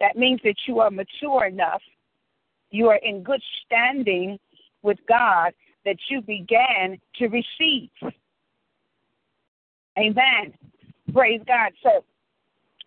[0.00, 1.82] that means that you are mature enough,
[2.70, 4.38] you are in good standing
[4.82, 5.52] with God
[5.84, 7.90] that you began to receive.
[9.98, 10.54] Amen.
[11.12, 11.72] Praise God.
[11.82, 12.04] So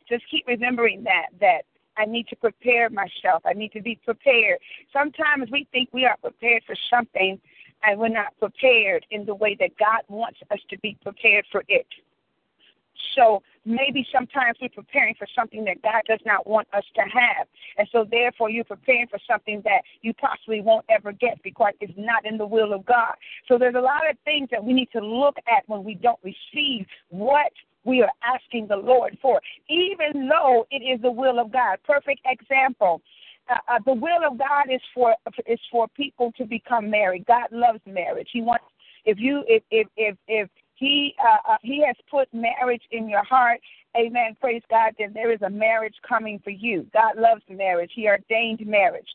[0.09, 1.61] just keep remembering that that
[1.97, 3.43] I need to prepare myself.
[3.45, 4.59] I need to be prepared.
[4.93, 7.39] Sometimes we think we are prepared for something
[7.83, 11.63] and we're not prepared in the way that God wants us to be prepared for
[11.67, 11.87] it.
[13.15, 17.47] So maybe sometimes we're preparing for something that God does not want us to have.
[17.77, 21.93] And so therefore you're preparing for something that you possibly won't ever get because it's
[21.97, 23.13] not in the will of God.
[23.47, 26.19] So there's a lot of things that we need to look at when we don't
[26.23, 27.51] receive what
[27.83, 31.79] we are asking the Lord for, even though it is the will of God.
[31.85, 33.01] Perfect example.
[33.49, 35.15] Uh, uh, the will of God is for
[35.45, 37.25] is for people to become married.
[37.25, 38.27] God loves marriage.
[38.33, 38.65] He wants
[39.05, 43.23] if you if if if if he uh, uh, he has put marriage in your
[43.23, 43.59] heart.
[43.97, 44.37] Amen.
[44.39, 44.93] Praise God.
[44.97, 46.85] Then there is a marriage coming for you.
[46.93, 47.91] God loves marriage.
[47.95, 49.07] He ordained marriage.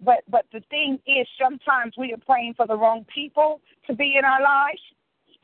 [0.00, 4.16] But but the thing is, sometimes we are praying for the wrong people to be
[4.16, 4.80] in our lives.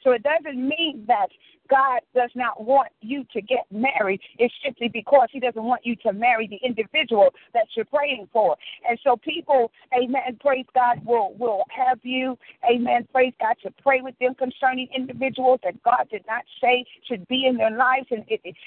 [0.04, 1.28] So it doesn't mean that
[1.70, 4.20] God does not want you to get married.
[4.38, 8.56] It's simply because He doesn't want you to marry the individual that you're praying for.
[8.88, 12.38] And so people, amen, praise God, will will have you,
[12.70, 17.26] amen, praise God, to pray with them concerning individuals that God did not say should
[17.28, 18.24] be in their lives, and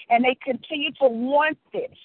[0.10, 1.98] and they continue to want this.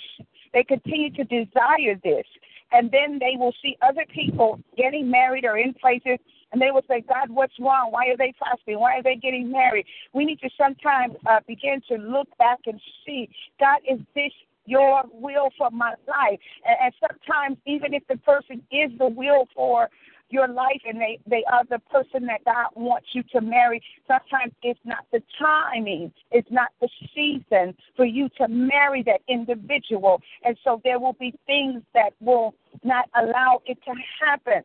[0.52, 2.26] They continue to desire this.
[2.72, 6.18] And then they will see other people getting married or in places
[6.52, 7.90] and they will say, God, what's wrong?
[7.90, 8.78] Why are they fasting?
[8.78, 9.86] Why are they getting married?
[10.12, 13.28] We need to sometimes uh, begin to look back and see,
[13.58, 14.32] God, is this
[14.66, 16.38] your will for my life?
[16.66, 19.88] And, and sometimes, even if the person is the will for
[20.32, 23.82] your life and they, they are the person that God wants you to marry.
[24.08, 30.22] Sometimes it's not the timing, it's not the season for you to marry that individual.
[30.42, 34.62] And so there will be things that will not allow it to happen.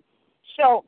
[0.58, 0.86] So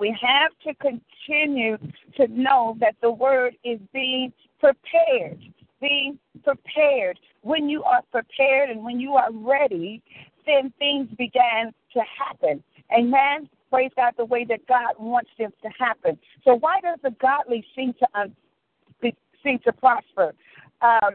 [0.00, 1.76] we have to continue
[2.16, 5.38] to know that the word is being prepared.
[5.80, 7.18] Being prepared.
[7.42, 10.02] When you are prepared and when you are ready,
[10.46, 12.62] then things began to happen.
[12.96, 13.48] Amen.
[13.70, 16.18] Praise God the way that God wants them to happen.
[16.44, 18.32] So why does the godly seem to um,
[19.44, 20.34] seem to prosper?
[20.82, 21.12] Um,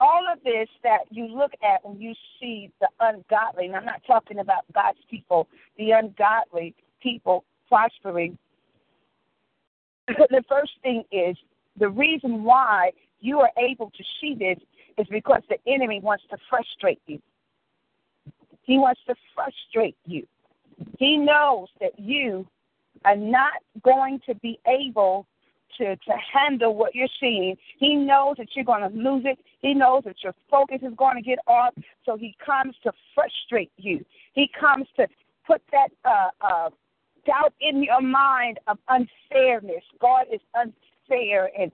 [0.00, 4.02] all of this that you look at when you see the ungodly, and I'm not
[4.06, 8.38] talking about God's people, the ungodly people prospering,
[10.06, 11.36] the first thing is
[11.78, 14.58] the reason why you are able to see this
[14.98, 17.20] is because the enemy wants to frustrate you.
[18.62, 20.26] He wants to frustrate you.
[20.98, 22.46] He knows that you
[23.04, 25.26] are not going to be able
[25.78, 27.56] to, to handle what you're seeing.
[27.78, 29.38] He knows that you're going to lose it.
[29.60, 31.74] He knows that your focus is going to get off.
[32.04, 34.04] So he comes to frustrate you.
[34.34, 35.06] He comes to
[35.46, 36.70] put that uh, uh,
[37.26, 39.84] doubt in your mind of unfairness.
[40.00, 41.70] God is unfair, and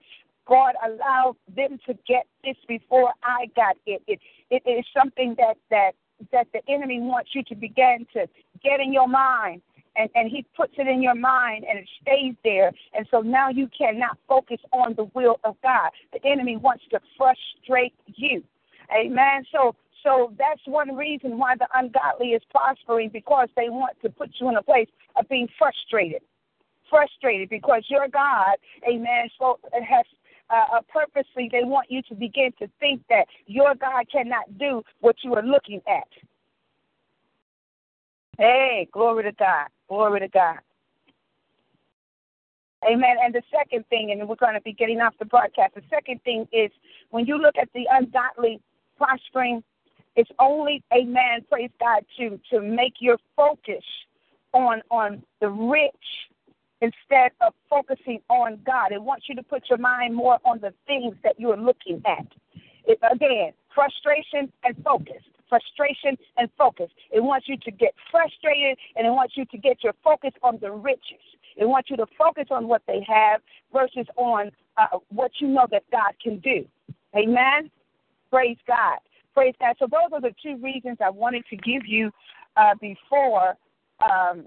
[0.47, 4.03] God allowed them to get this before I got it.
[4.07, 4.21] It,
[4.51, 5.93] it is something that that
[6.31, 8.27] that the enemy wants you to begin to
[8.63, 9.61] get in your mind
[9.97, 12.73] and, and he puts it in your mind and it stays there.
[12.95, 15.91] And so now you cannot focus on the will of God.
[16.13, 18.43] The enemy wants to frustrate you.
[18.95, 19.45] Amen.
[19.53, 24.31] So so that's one reason why the ungodly is prospering because they want to put
[24.41, 26.23] you in a place of being frustrated.
[26.91, 28.57] Frustrated because your God,
[28.89, 30.05] amen, so has
[30.51, 35.17] uh, purposely they want you to begin to think that your God cannot do what
[35.23, 36.09] you are looking at.
[38.39, 39.69] Hey, glory to God.
[39.89, 40.59] Glory to God.
[42.85, 43.17] Amen.
[43.23, 46.23] And the second thing, and we're going to be getting off the broadcast, the second
[46.25, 46.71] thing is
[47.11, 48.61] when you look at the ungodly
[48.97, 49.63] prospering,
[50.17, 53.85] it's only, amen, praise God, to, to make your focus
[54.53, 55.95] on, on the rich
[56.81, 58.93] instead of focusing on God.
[58.93, 62.03] It wants you to put your mind more on the things that you are looking
[62.05, 62.27] at.
[62.85, 65.23] It, again, frustration and focus.
[65.53, 66.89] Frustration and focus.
[67.11, 70.59] It wants you to get frustrated and it wants you to get your focus on
[70.63, 71.21] the riches.
[71.59, 75.67] It wants you to focus on what they have versus on uh, what you know
[75.71, 76.65] that God can do.
[77.15, 77.71] Amen?
[78.31, 78.97] Praise God.
[79.35, 79.77] Praise God.
[79.79, 82.11] So those are the two reasons I wanted to give you
[82.57, 83.55] uh, before
[84.01, 84.47] um,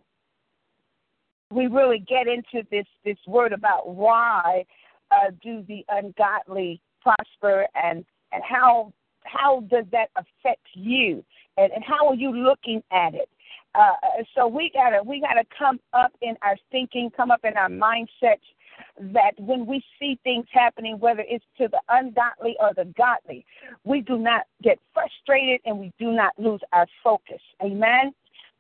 [1.52, 4.66] we really get into this this word about why
[5.12, 8.92] uh, do the ungodly prosper and and how
[9.26, 11.24] how does that affect you?
[11.58, 13.30] And, and how are you looking at it?
[13.74, 17.68] Uh, so we gotta we gotta come up in our thinking come up in our
[17.68, 18.40] mindsets
[18.98, 23.46] that when we see things happening whether it's to the ungodly or the godly
[23.84, 27.42] we do not get frustrated and we do not lose our focus.
[27.62, 28.14] Amen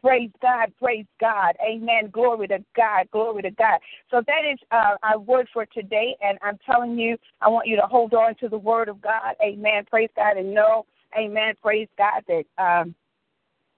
[0.06, 1.56] Praise God, praise God.
[1.68, 2.12] Amen.
[2.12, 3.80] Glory to God, glory to God.
[4.12, 6.16] So that is uh, our word for today.
[6.22, 9.34] And I'm telling you, I want you to hold on to the word of God.
[9.44, 9.84] Amen.
[9.90, 10.86] Praise God and know,
[11.18, 11.56] amen.
[11.60, 12.94] Praise God that um,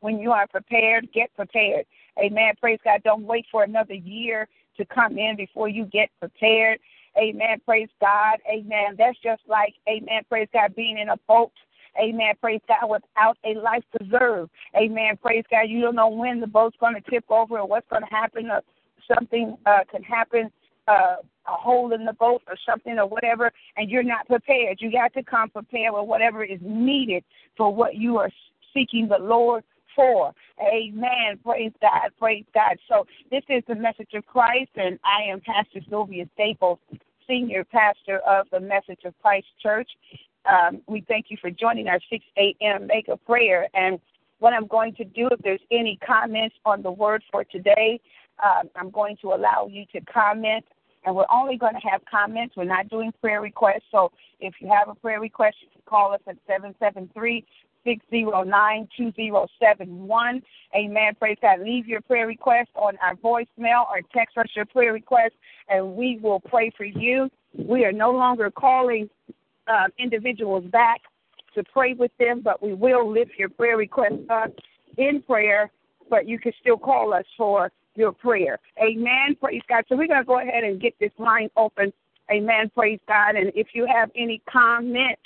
[0.01, 1.85] when you are prepared, get prepared.
[2.21, 2.55] Amen.
[2.59, 3.01] Praise God.
[3.05, 6.79] Don't wait for another year to come in before you get prepared.
[7.17, 7.61] Amen.
[7.63, 8.39] Praise God.
[8.51, 8.95] Amen.
[8.97, 10.23] That's just like, amen.
[10.27, 11.53] Praise God, being in a boat
[11.99, 12.33] Amen.
[12.41, 12.89] Praise God.
[12.89, 14.51] Without a life preserved.
[14.75, 15.17] Amen.
[15.21, 15.63] Praise God.
[15.67, 18.49] You don't know when the boat's going to tip over or what's going to happen
[18.49, 18.61] or
[19.13, 20.51] something uh, can happen.
[20.87, 21.17] Uh,
[21.47, 24.77] a hole in the boat or something or whatever, and you're not prepared.
[24.79, 27.23] You got to come prepared with whatever is needed
[27.55, 28.29] for what you are
[28.73, 29.63] seeking the Lord
[29.95, 30.33] for.
[30.61, 31.39] Amen.
[31.43, 32.11] Praise God.
[32.19, 32.77] Praise God.
[32.87, 36.79] So this is the message of Christ, and I am Pastor Sylvia Staples,
[37.27, 39.89] senior pastor of the Message of Christ Church
[40.47, 42.87] um, we thank you for joining our 6 a.m.
[42.87, 43.67] Mega Prayer.
[43.73, 43.99] And
[44.39, 47.99] what I'm going to do, if there's any comments on the word for today,
[48.43, 50.65] um, I'm going to allow you to comment.
[51.05, 52.55] And we're only going to have comments.
[52.57, 53.85] We're not doing prayer requests.
[53.91, 57.45] So if you have a prayer request, you can call us at 773
[57.85, 60.41] 609 2071.
[60.75, 61.15] Amen.
[61.17, 61.61] Praise God.
[61.61, 65.33] Leave your prayer request on our voicemail or text us your prayer request,
[65.69, 67.29] and we will pray for you.
[67.57, 69.09] We are no longer calling
[69.67, 71.01] uh, individuals back
[71.55, 74.51] to pray with them, but we will lift your prayer request up
[74.97, 75.71] in prayer,
[76.09, 78.59] but you can still call us for your prayer.
[78.79, 79.35] Amen.
[79.41, 79.83] Praise God.
[79.89, 81.91] So we're going to go ahead and get this line open.
[82.31, 82.69] Amen.
[82.75, 83.35] Praise God.
[83.35, 85.21] And if you have any comments,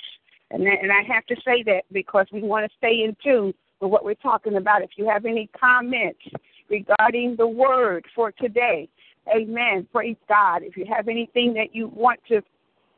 [0.50, 3.90] and, and I have to say that because we want to stay in tune with
[3.90, 4.82] what we're talking about.
[4.82, 6.20] If you have any comments
[6.68, 8.88] regarding the word for today,
[9.34, 9.86] amen.
[9.92, 10.62] Praise God.
[10.62, 12.42] If you have anything that you want to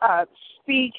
[0.02, 0.24] uh,
[0.60, 0.92] speak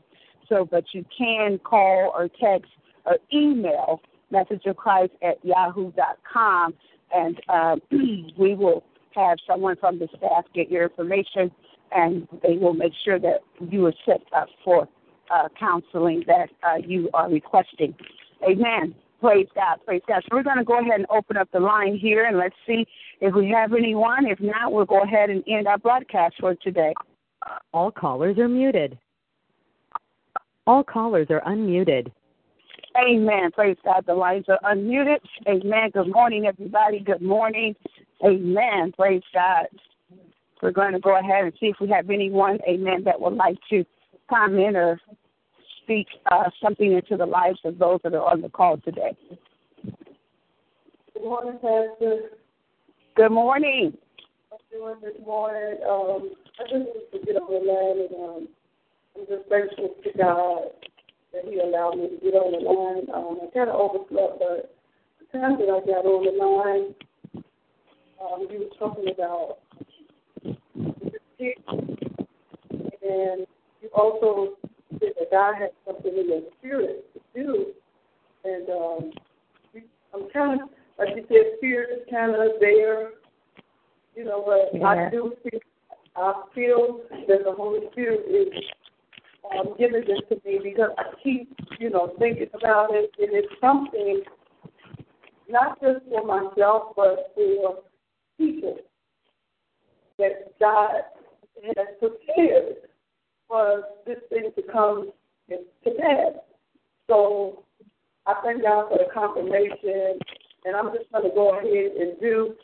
[0.48, 2.70] So, but you can call or text
[3.04, 4.00] or email
[4.32, 6.74] messageofchrist at yahoo.com
[7.14, 7.76] and uh,
[8.38, 8.82] we will
[9.14, 11.50] have someone from the staff get your information
[11.94, 13.40] and they will make sure that
[13.70, 14.88] you are set up for
[15.30, 17.94] uh, counseling that uh, you are requesting.
[18.48, 18.94] Amen.
[19.22, 19.78] Praise God.
[19.86, 20.20] Praise God.
[20.24, 22.84] So we're going to go ahead and open up the line here and let's see
[23.20, 24.26] if we have anyone.
[24.26, 26.92] If not, we'll go ahead and end our broadcast for today.
[27.72, 28.98] All callers are muted.
[30.66, 32.10] All callers are unmuted.
[33.00, 33.52] Amen.
[33.52, 34.02] Praise God.
[34.08, 35.18] The lines are unmuted.
[35.48, 35.90] Amen.
[35.94, 36.98] Good morning, everybody.
[36.98, 37.76] Good morning.
[38.24, 38.92] Amen.
[38.96, 39.66] Praise God.
[40.60, 43.58] We're going to go ahead and see if we have anyone, amen, that would like
[43.70, 43.84] to
[44.30, 45.00] comment or
[45.82, 49.16] speak uh, something into the lives of those that are on the call today.
[51.14, 52.30] Good morning, Pastor.
[53.16, 53.96] Good morning.
[54.52, 55.78] I'm doing this morning.
[55.88, 58.48] Um, I just need to get on the line, and um,
[59.16, 60.62] I'm just thankful to God
[61.32, 63.06] that He allowed me to get on the line.
[63.14, 64.74] Um, I kind of overslept, but
[65.20, 66.94] the time that I got on the line,
[68.20, 69.58] um, you were talking about
[73.02, 73.46] and
[73.80, 74.56] you also
[75.00, 77.66] that God had something in your spirit to do.
[78.44, 79.12] And um,
[80.14, 83.10] I'm kind of, like you said, fear is kind of there.
[84.14, 84.86] You know, but yeah.
[84.86, 85.60] I do feel,
[86.16, 88.48] I feel that the Holy Spirit is
[89.58, 93.52] um, giving this to me because I keep, you know, thinking about it, and it's
[93.60, 94.22] something
[95.48, 97.78] not just for myself, but for
[98.38, 98.76] people
[100.18, 100.90] that God
[101.76, 102.76] has prepared
[103.52, 105.12] for this thing to come
[105.50, 106.32] to pass.
[107.06, 107.64] So
[108.26, 110.18] I thank God for the confirmation,
[110.64, 112.54] and I'm just going to go ahead and do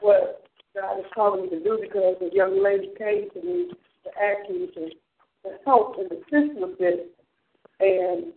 [0.00, 3.72] what God is calling me to do because the young lady came to me
[4.04, 7.00] to ask me to, to help and assist with this.
[7.80, 8.32] And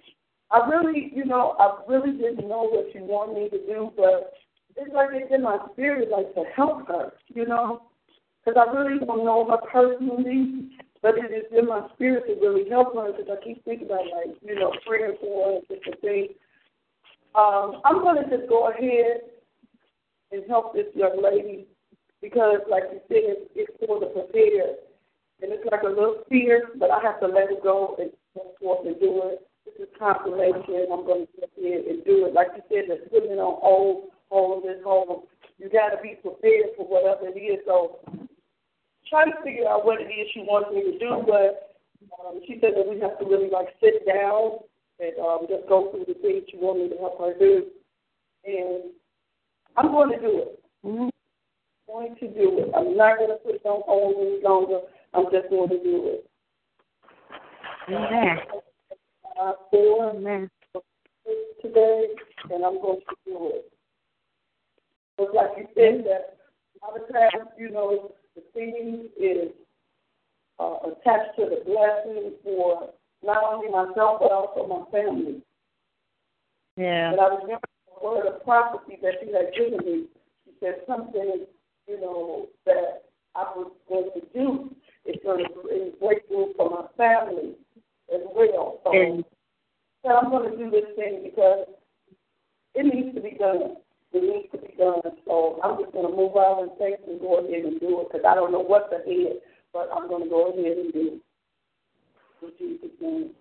[0.52, 4.34] I really, you know, I really didn't know what she wanted me to do, but
[4.76, 7.84] it's like it's in my spirit, like to help her, you know
[8.48, 10.70] because I really don't know her personally,
[11.02, 14.06] but it is in my spirit to really help her because I keep thinking about
[14.06, 16.32] like you know praying for her and different things.
[17.36, 19.22] Um, I'm going to just go ahead
[20.32, 21.68] and help this young lady
[22.22, 24.82] because, like you said, it's for the prepared,
[25.42, 28.54] and it's like a little fear, but I have to let it go and go
[28.60, 29.48] forth and do it.
[29.66, 30.88] This is confirmation.
[30.92, 32.34] I'm going to go ahead and do it.
[32.34, 35.28] Like you said, that's putting it on hold, hold this hold.
[35.60, 37.60] You got to be prepared for whatever it is.
[37.66, 38.00] So
[39.10, 41.76] trying to figure out what it is she wants me to do, but
[42.20, 44.60] um, she said that we have to really like sit down
[45.00, 47.66] and um, just go through the things she wants me to help her do.
[48.46, 48.92] And
[49.76, 50.64] I'm going to do it.
[50.86, 51.04] Mm-hmm.
[51.04, 52.72] I'm going to do it.
[52.76, 54.80] I'm not going to put it on hold any longer.
[55.14, 56.30] I'm just going to do it.
[57.90, 58.38] Amen.
[59.40, 60.50] Uh, for Amen.
[61.62, 62.08] today,
[62.52, 63.72] and I'm going to do it.
[65.18, 66.38] But like you said, that
[66.82, 69.50] a lot of times, you know, the seed is
[70.60, 72.90] uh, attached to the blessing for
[73.24, 75.42] not only myself but also my family.
[76.76, 77.12] Yeah.
[77.12, 80.06] But I remember the word of prophecy that she had given me.
[80.46, 81.46] She said something,
[81.88, 83.04] you know, that
[83.36, 84.76] I was going to do.
[85.06, 87.56] It's going to bring breakthrough for my family
[88.14, 88.82] as well.
[88.84, 89.24] So, and,
[90.04, 91.66] so I'm going to do this thing because
[92.76, 93.78] it needs to be done
[94.18, 95.02] it needs to be done.
[95.26, 98.08] So I'm just going to move out and faith and go ahead and do it
[98.12, 99.38] because I don't know what's ahead,
[99.74, 101.22] but I'm going to go ahead and do it.
[102.42, 103.32] In Jesus' name.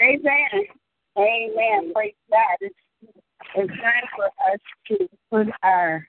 [0.00, 0.66] Amen.
[1.18, 1.92] Amen.
[1.94, 2.56] Praise God.
[2.60, 2.74] It's,
[3.56, 6.06] it's time for us to put our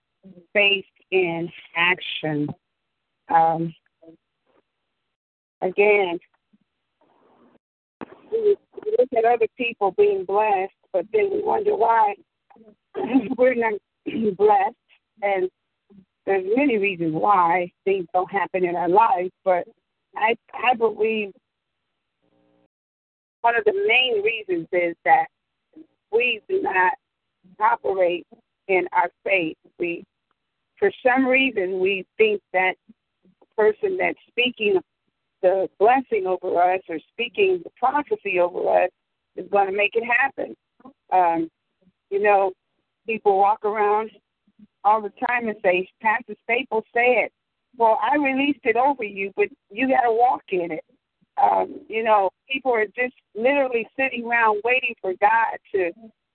[0.53, 2.49] faith in action.
[3.33, 3.73] Um,
[5.61, 6.19] again,
[8.31, 8.55] we
[8.97, 12.15] look at other people being blessed, but then we wonder why
[13.37, 13.73] we're not
[14.37, 14.75] blessed,
[15.21, 15.49] and
[16.25, 19.65] there's many reasons why things don't happen in our lives, but
[20.15, 21.31] I I believe
[23.41, 25.25] one of the main reasons is that
[26.11, 26.93] we do not
[27.59, 28.27] operate
[28.67, 29.57] in our faith.
[29.79, 30.03] We,
[30.77, 32.73] for some reason, we think that
[33.39, 34.79] the person that's speaking
[35.41, 38.89] the blessing over us or speaking the prophecy over us
[39.35, 40.55] is going to make it happen.
[41.11, 41.49] Um,
[42.11, 42.51] you know,
[43.05, 44.11] people walk around
[44.83, 47.29] all the time and say, Pastor Staples said,
[47.77, 50.83] well, I released it over you, but you got to walk in it.
[51.41, 55.91] Um, you know, people are just literally sitting around waiting for God to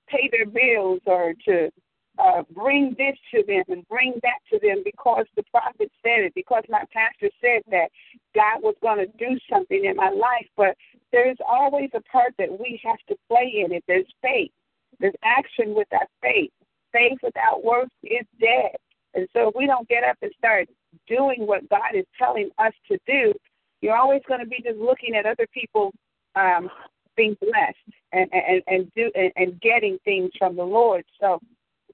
[0.09, 1.71] pay their bills or to
[2.19, 6.33] uh, bring this to them and bring that to them because the prophet said it,
[6.35, 7.89] because my pastor said that
[8.35, 10.47] God was going to do something in my life.
[10.57, 10.77] But
[11.13, 13.85] there's always a part that we have to play in it.
[13.87, 14.51] There's faith,
[15.01, 16.51] there's action with our faith.
[16.93, 18.73] Faith without works is dead.
[19.15, 20.69] And so if we don't get up and start
[21.09, 23.33] doing what God is telling us to do,
[23.81, 25.93] you're always going to be just looking at other people
[26.35, 26.71] um,
[27.17, 27.77] being blessed
[28.13, 31.05] and and and do and, and getting things from the Lord.
[31.21, 31.41] So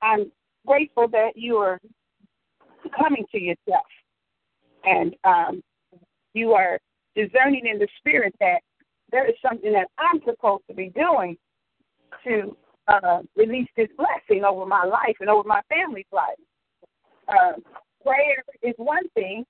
[0.00, 0.30] I'm
[0.66, 1.80] grateful that you are
[2.98, 3.86] coming to yourself
[4.84, 5.62] and um,
[6.34, 6.78] you are
[7.14, 8.60] discerning in the spirit that
[9.10, 11.36] there is something that I'm supposed to be doing
[12.24, 12.56] to
[12.88, 16.38] uh, release this blessing over my life and over my family's life.
[17.28, 17.52] Uh,
[18.04, 19.44] prayer is one thing,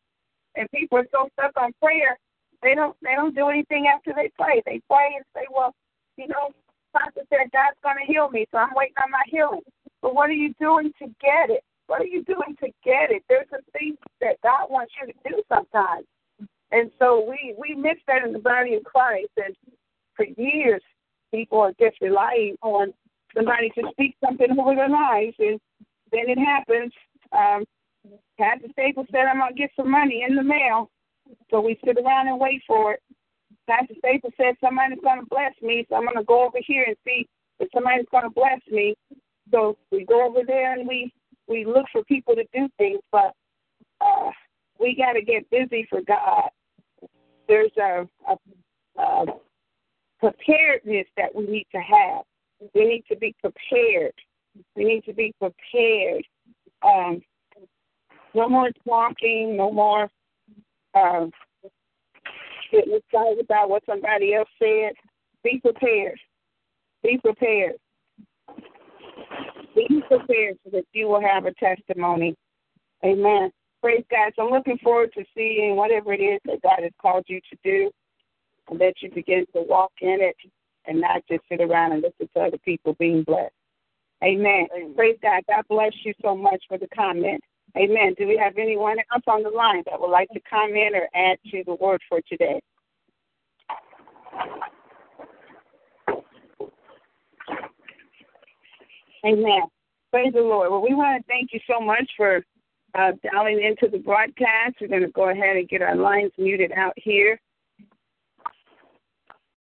[0.57, 2.19] and people are so stuck on prayer
[2.63, 4.63] they don't they don't do anything after they pray.
[4.65, 5.75] They pray and say, Well,
[6.17, 6.55] you know,
[6.97, 9.63] Pastor said God's gonna heal me, so I'm waiting on my healing.
[10.01, 11.63] But what are you doing to get it?
[11.89, 13.23] What are you doing to get it?
[13.29, 16.07] There's some things that God wants you to do sometimes.
[16.71, 19.55] And so we we miss that in the body of Christ and
[20.15, 20.83] for years
[21.33, 22.95] people are just relying on
[23.35, 25.61] somebody to speak something over their lives and
[26.11, 26.93] then it happens.
[27.33, 27.65] Um
[28.39, 30.91] Pastor Staples said I'm gonna get some money in the mail
[31.51, 33.03] so we sit around and wait for it.
[33.69, 37.29] Pastor Staples said somebody's to bless me, so I'm to go over here and see
[37.61, 38.95] if somebody's to bless me.
[39.51, 41.13] So we go over there and we
[41.49, 43.33] we look for people to do things, but
[44.01, 44.31] uh,
[44.79, 46.49] we got to get busy for God.
[47.49, 49.25] There's a, a, a
[50.21, 52.23] preparedness that we need to have.
[52.75, 54.15] We need to be prepared.
[54.77, 56.25] We need to be prepared.
[56.83, 57.23] Um,
[58.35, 60.11] no more talking, no more
[60.95, 61.31] um,
[62.71, 64.93] getting excited about what somebody else said.
[65.43, 66.19] Be prepared.
[67.03, 67.75] Be prepared.
[69.75, 72.37] Be prepared so that you will have a testimony.
[73.05, 73.51] Amen.
[73.81, 74.33] Praise God.
[74.37, 77.59] So I'm looking forward to seeing whatever it is that God has called you to
[77.65, 77.91] do
[78.69, 80.37] and that you begin to walk in it
[80.87, 83.53] and not just sit around and listen to other people being blessed.
[84.23, 84.67] Amen.
[84.75, 84.95] Amen.
[84.95, 85.43] Praise God.
[85.49, 87.43] God bless you so much for the comment.
[87.77, 88.15] Amen.
[88.19, 91.39] Do we have anyone else on the line that would like to comment or add
[91.51, 92.61] to the word for today?
[99.25, 99.63] Amen.
[100.11, 100.71] Praise the Lord.
[100.71, 102.45] Well, we want to thank you so much for
[102.95, 104.77] uh, dialing into the broadcast.
[104.81, 107.41] We're going to go ahead and get our lines muted out here.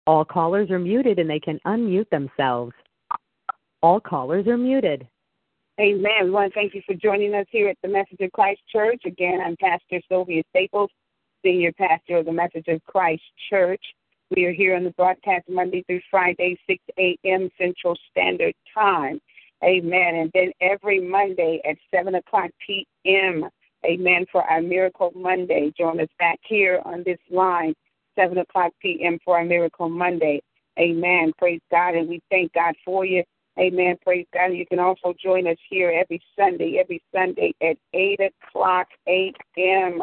[0.06, 2.72] All callers are muted and they can unmute themselves.
[3.82, 5.06] All callers are muted.
[5.80, 6.24] Amen.
[6.24, 9.02] We want to thank you for joining us here at the Message of Christ Church.
[9.06, 10.90] Again, I'm Pastor Sylvia Staples,
[11.44, 13.82] Senior Pastor of the Message of Christ Church.
[14.34, 17.48] We are here on the broadcast Monday through Friday, 6 a.m.
[17.58, 19.20] Central Standard Time.
[19.64, 20.14] Amen.
[20.16, 23.48] And then every Monday at 7 o'clock p.m.
[23.84, 24.26] Amen.
[24.30, 25.72] For our Miracle Monday.
[25.78, 27.74] Join us back here on this line,
[28.16, 29.18] 7 o'clock p.m.
[29.24, 30.42] for our Miracle Monday.
[30.78, 31.32] Amen.
[31.38, 31.94] Praise God.
[31.94, 33.22] And we thank God for you.
[33.58, 33.96] Amen.
[34.02, 34.52] Praise God.
[34.52, 40.00] You can also join us here every Sunday, every Sunday at 8 o'clock a.m.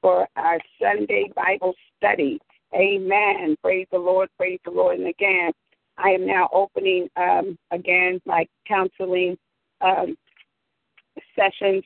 [0.00, 2.38] for our Sunday Bible study.
[2.74, 3.56] Amen.
[3.62, 4.28] Praise the Lord.
[4.36, 4.98] Praise the Lord.
[4.98, 5.52] And again,
[5.98, 9.36] I am now opening um, again my counseling
[9.80, 10.16] um,
[11.36, 11.84] sessions.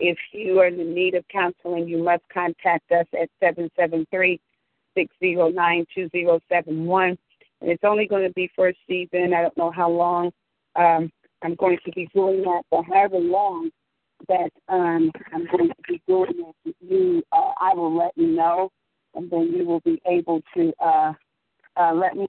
[0.00, 4.40] If you are in need of counseling, you must contact us at 773
[4.94, 7.18] 609 2071
[7.60, 9.32] and it's only going to be for a season.
[9.34, 10.30] I don't know how long
[10.76, 11.10] um,
[11.42, 13.70] I'm going to be doing that, but however long
[14.28, 18.70] that um, I'm going to be doing it, you, uh, I will let you know,
[19.14, 21.12] and then you will be able to uh,
[21.76, 22.26] uh, let me.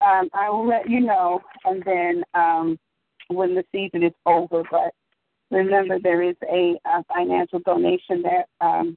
[0.00, 2.78] Um, I will let you know, and then um,
[3.28, 4.62] when the season is over.
[4.70, 4.92] But
[5.50, 8.96] Remember, there is a, a financial donation that um,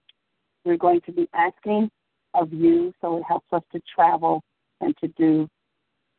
[0.66, 1.90] we're going to be asking
[2.34, 4.42] of you, so it helps us to travel
[4.82, 5.48] and to do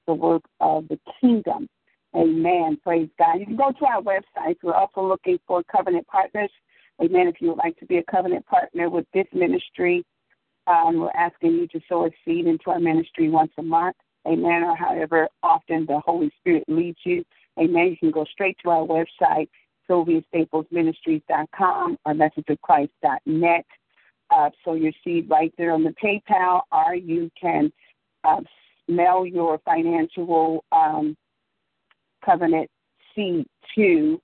[0.07, 1.69] the work of the kingdom.
[2.15, 2.79] Amen.
[2.83, 3.39] Praise God.
[3.39, 4.57] You can go to our website.
[4.63, 6.51] We're also looking for covenant partners.
[7.03, 7.27] Amen.
[7.29, 10.05] If you would like to be a covenant partner with this ministry,
[10.67, 13.97] um, we're asking you to sow a seed into our ministry once a month.
[14.27, 14.63] Amen.
[14.63, 17.25] Or however often the Holy Spirit leads you.
[17.59, 17.89] Amen.
[17.89, 19.49] You can go straight to our website
[19.89, 23.67] SylviaStaplesMinistries.com or MessageOfChrist.net.
[24.31, 27.71] Uh, so you see right there on the PayPal, or you can
[28.25, 28.41] uh,
[28.89, 31.17] mail your financial um,
[32.25, 32.69] covenant
[33.15, 34.21] seed to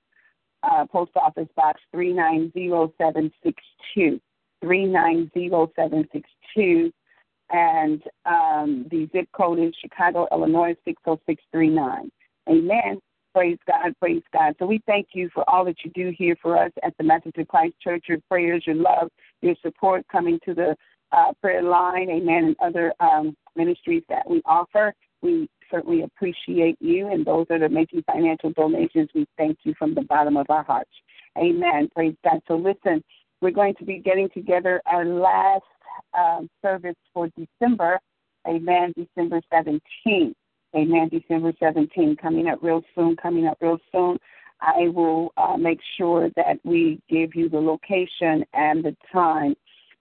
[0.62, 4.20] uh, Post Office Box 390762.
[4.60, 6.92] 390762.
[7.50, 12.10] and um, the zip code is Chicago, Illinois 60639.
[12.48, 13.00] Amen.
[13.38, 14.56] Praise God, praise God.
[14.58, 17.04] So we thank you for all that you do here for us at the
[17.36, 19.12] of Christ Church, your prayers, your love,
[19.42, 20.74] your support coming to the
[21.12, 24.92] uh, prayer line, amen, and other um, ministries that we offer.
[25.22, 29.08] We certainly appreciate you and those that are making financial donations.
[29.14, 30.90] We thank you from the bottom of our hearts.
[31.38, 31.88] Amen.
[31.94, 32.40] Praise God.
[32.48, 33.04] So listen,
[33.40, 35.62] we're going to be getting together our last
[36.12, 38.00] um, service for December.
[38.48, 38.92] Amen.
[38.96, 40.34] December 17th.
[40.76, 41.08] Amen.
[41.08, 42.18] December 17th.
[42.18, 43.16] Coming up real soon.
[43.16, 44.18] Coming up real soon.
[44.60, 49.54] I will uh, make sure that we give you the location and the time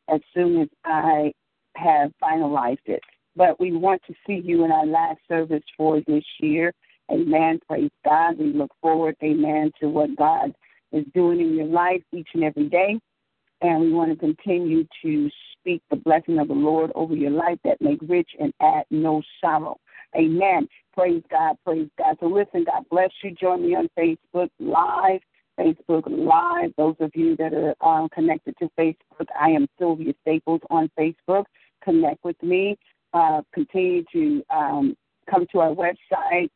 [0.09, 1.31] as soon as I
[1.75, 3.01] have finalized it.
[3.35, 6.73] But we want to see you in our last service for this year.
[7.11, 7.59] Amen.
[7.67, 8.39] Praise God.
[8.39, 10.53] We look forward, amen, to what God
[10.91, 12.99] is doing in your life each and every day.
[13.61, 17.59] And we want to continue to speak the blessing of the Lord over your life
[17.63, 19.77] that make rich and add no sorrow.
[20.15, 20.67] Amen.
[20.93, 21.57] Praise God.
[21.65, 22.17] Praise God.
[22.19, 23.31] So listen, God bless you.
[23.31, 25.21] Join me on Facebook Live.
[25.59, 26.71] Facebook Live.
[26.77, 31.45] Those of you that are um, connected to Facebook, I am Sylvia Staples on Facebook.
[31.83, 32.77] Connect with me.
[33.13, 34.95] Uh, continue to um,
[35.29, 36.49] come to our website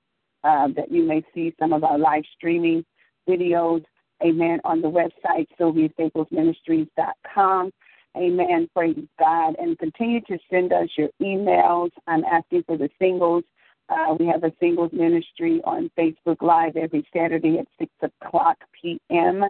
[0.44, 2.86] uh, that you may see some of our live streaming
[3.28, 3.84] videos.
[4.23, 4.61] Amen.
[4.64, 7.72] On the website, SylviaStaplesMinistries.com.
[8.18, 8.70] Amen.
[8.76, 9.56] Praise God.
[9.58, 11.92] And continue to send us your emails.
[12.08, 13.44] I'm asking for the singles.
[13.90, 19.44] Uh, we have a singles ministry on Facebook Live every Saturday at 6 o'clock p.m.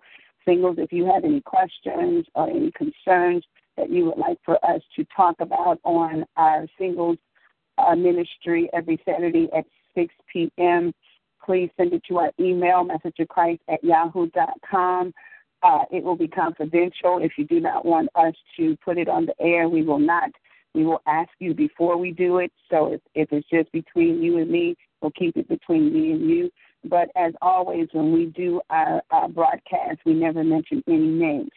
[0.45, 3.43] Singles, if you have any questions or any concerns
[3.77, 7.17] that you would like for us to talk about on our singles
[7.77, 9.65] uh, ministry every Saturday at
[9.95, 10.93] 6 p.m.,
[11.43, 15.13] please send it to our email, messageofchrist at yahoo.com.
[15.63, 17.19] Uh, it will be confidential.
[17.21, 20.31] If you do not want us to put it on the air, we will not.
[20.73, 22.51] We will ask you before we do it.
[22.69, 26.29] So if, if it's just between you and me, we'll keep it between me and
[26.29, 26.49] you.
[26.85, 31.51] But as always, when we do our, our broadcast, we never mention any names.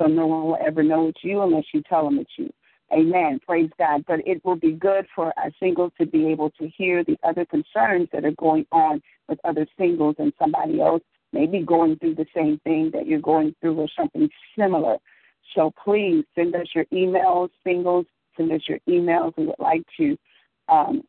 [0.00, 2.52] So no one will ever know it's you unless you tell them it's you.
[2.92, 3.40] Amen.
[3.46, 4.04] Praise God.
[4.06, 7.44] But it will be good for our singles to be able to hear the other
[7.46, 11.02] concerns that are going on with other singles and somebody else
[11.32, 14.28] maybe going through the same thing that you're going through or something
[14.58, 14.96] similar.
[15.54, 18.06] So please send us your emails, singles,
[18.36, 19.32] send us your emails.
[19.36, 20.16] We would like to
[20.68, 21.02] um,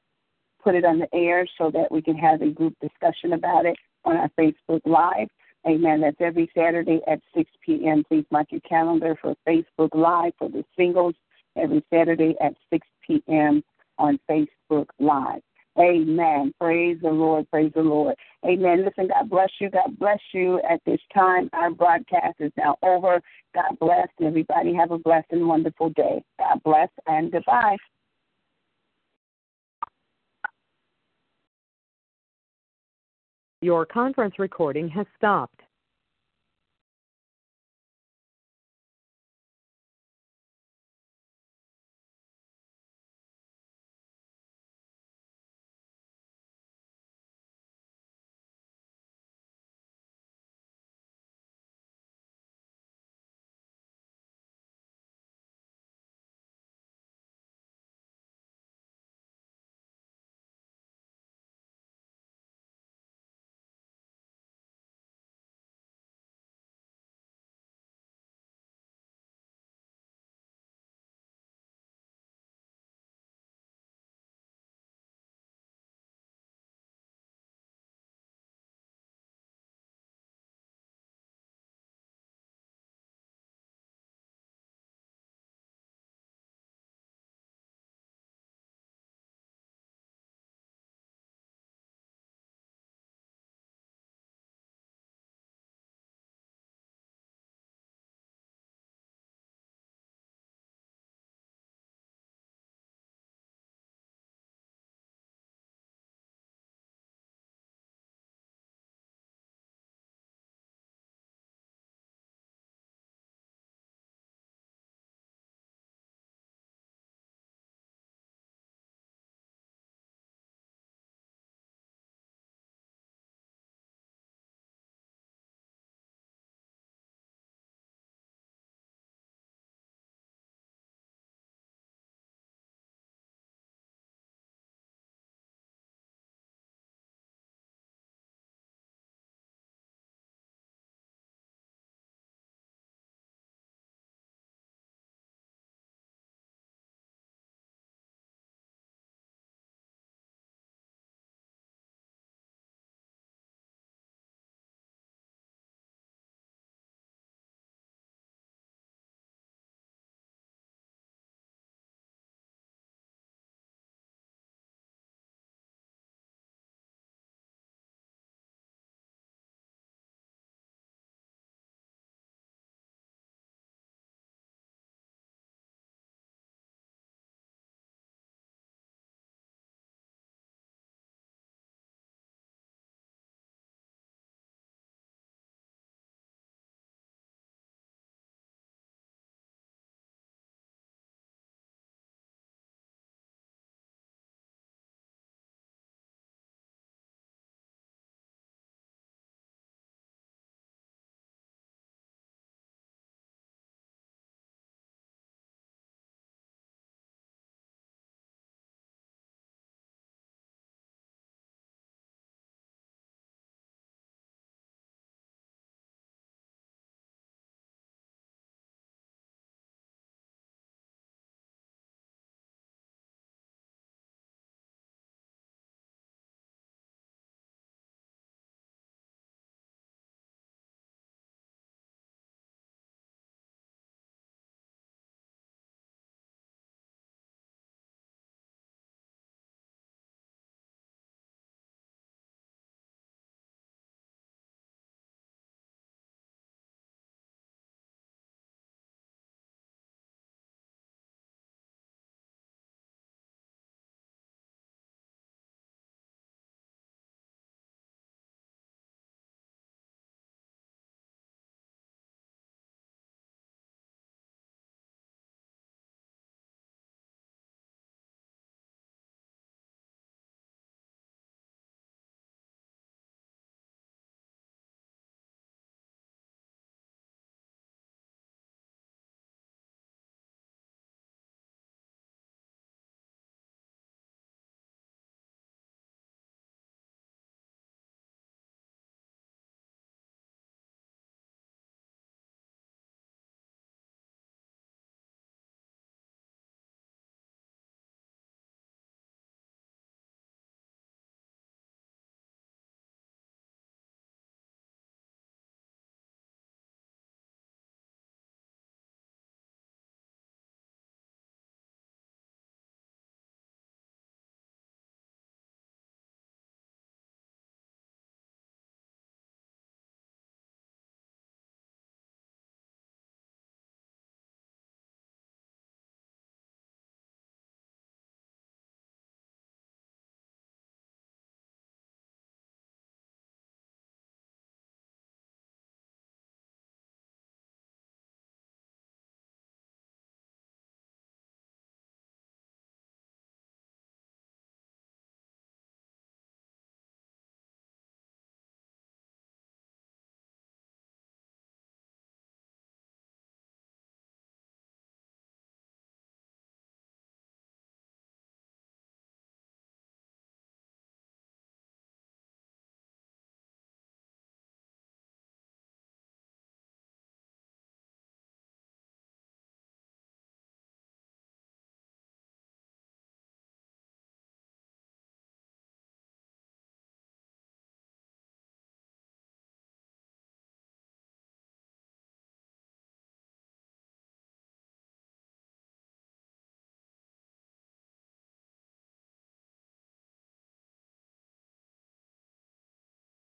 [0.63, 3.77] put it on the air so that we can have a group discussion about it
[4.05, 5.27] on our Facebook Live.
[5.67, 6.01] Amen.
[6.01, 8.03] That's every Saturday at 6 p.m.
[8.07, 11.15] Please mark your calendar for Facebook Live for the singles
[11.55, 13.63] every Saturday at 6 p.m.
[13.97, 15.41] on Facebook Live.
[15.79, 16.53] Amen.
[16.59, 17.49] Praise the Lord.
[17.49, 18.15] Praise the Lord.
[18.45, 18.85] Amen.
[18.85, 19.69] Listen, God bless you.
[19.69, 20.61] God bless you.
[20.69, 23.21] At this time, our broadcast is now over.
[23.55, 24.07] God bless.
[24.21, 26.23] Everybody have a blessed and wonderful day.
[26.37, 27.77] God bless and goodbye.
[33.61, 35.61] Your conference recording has stopped.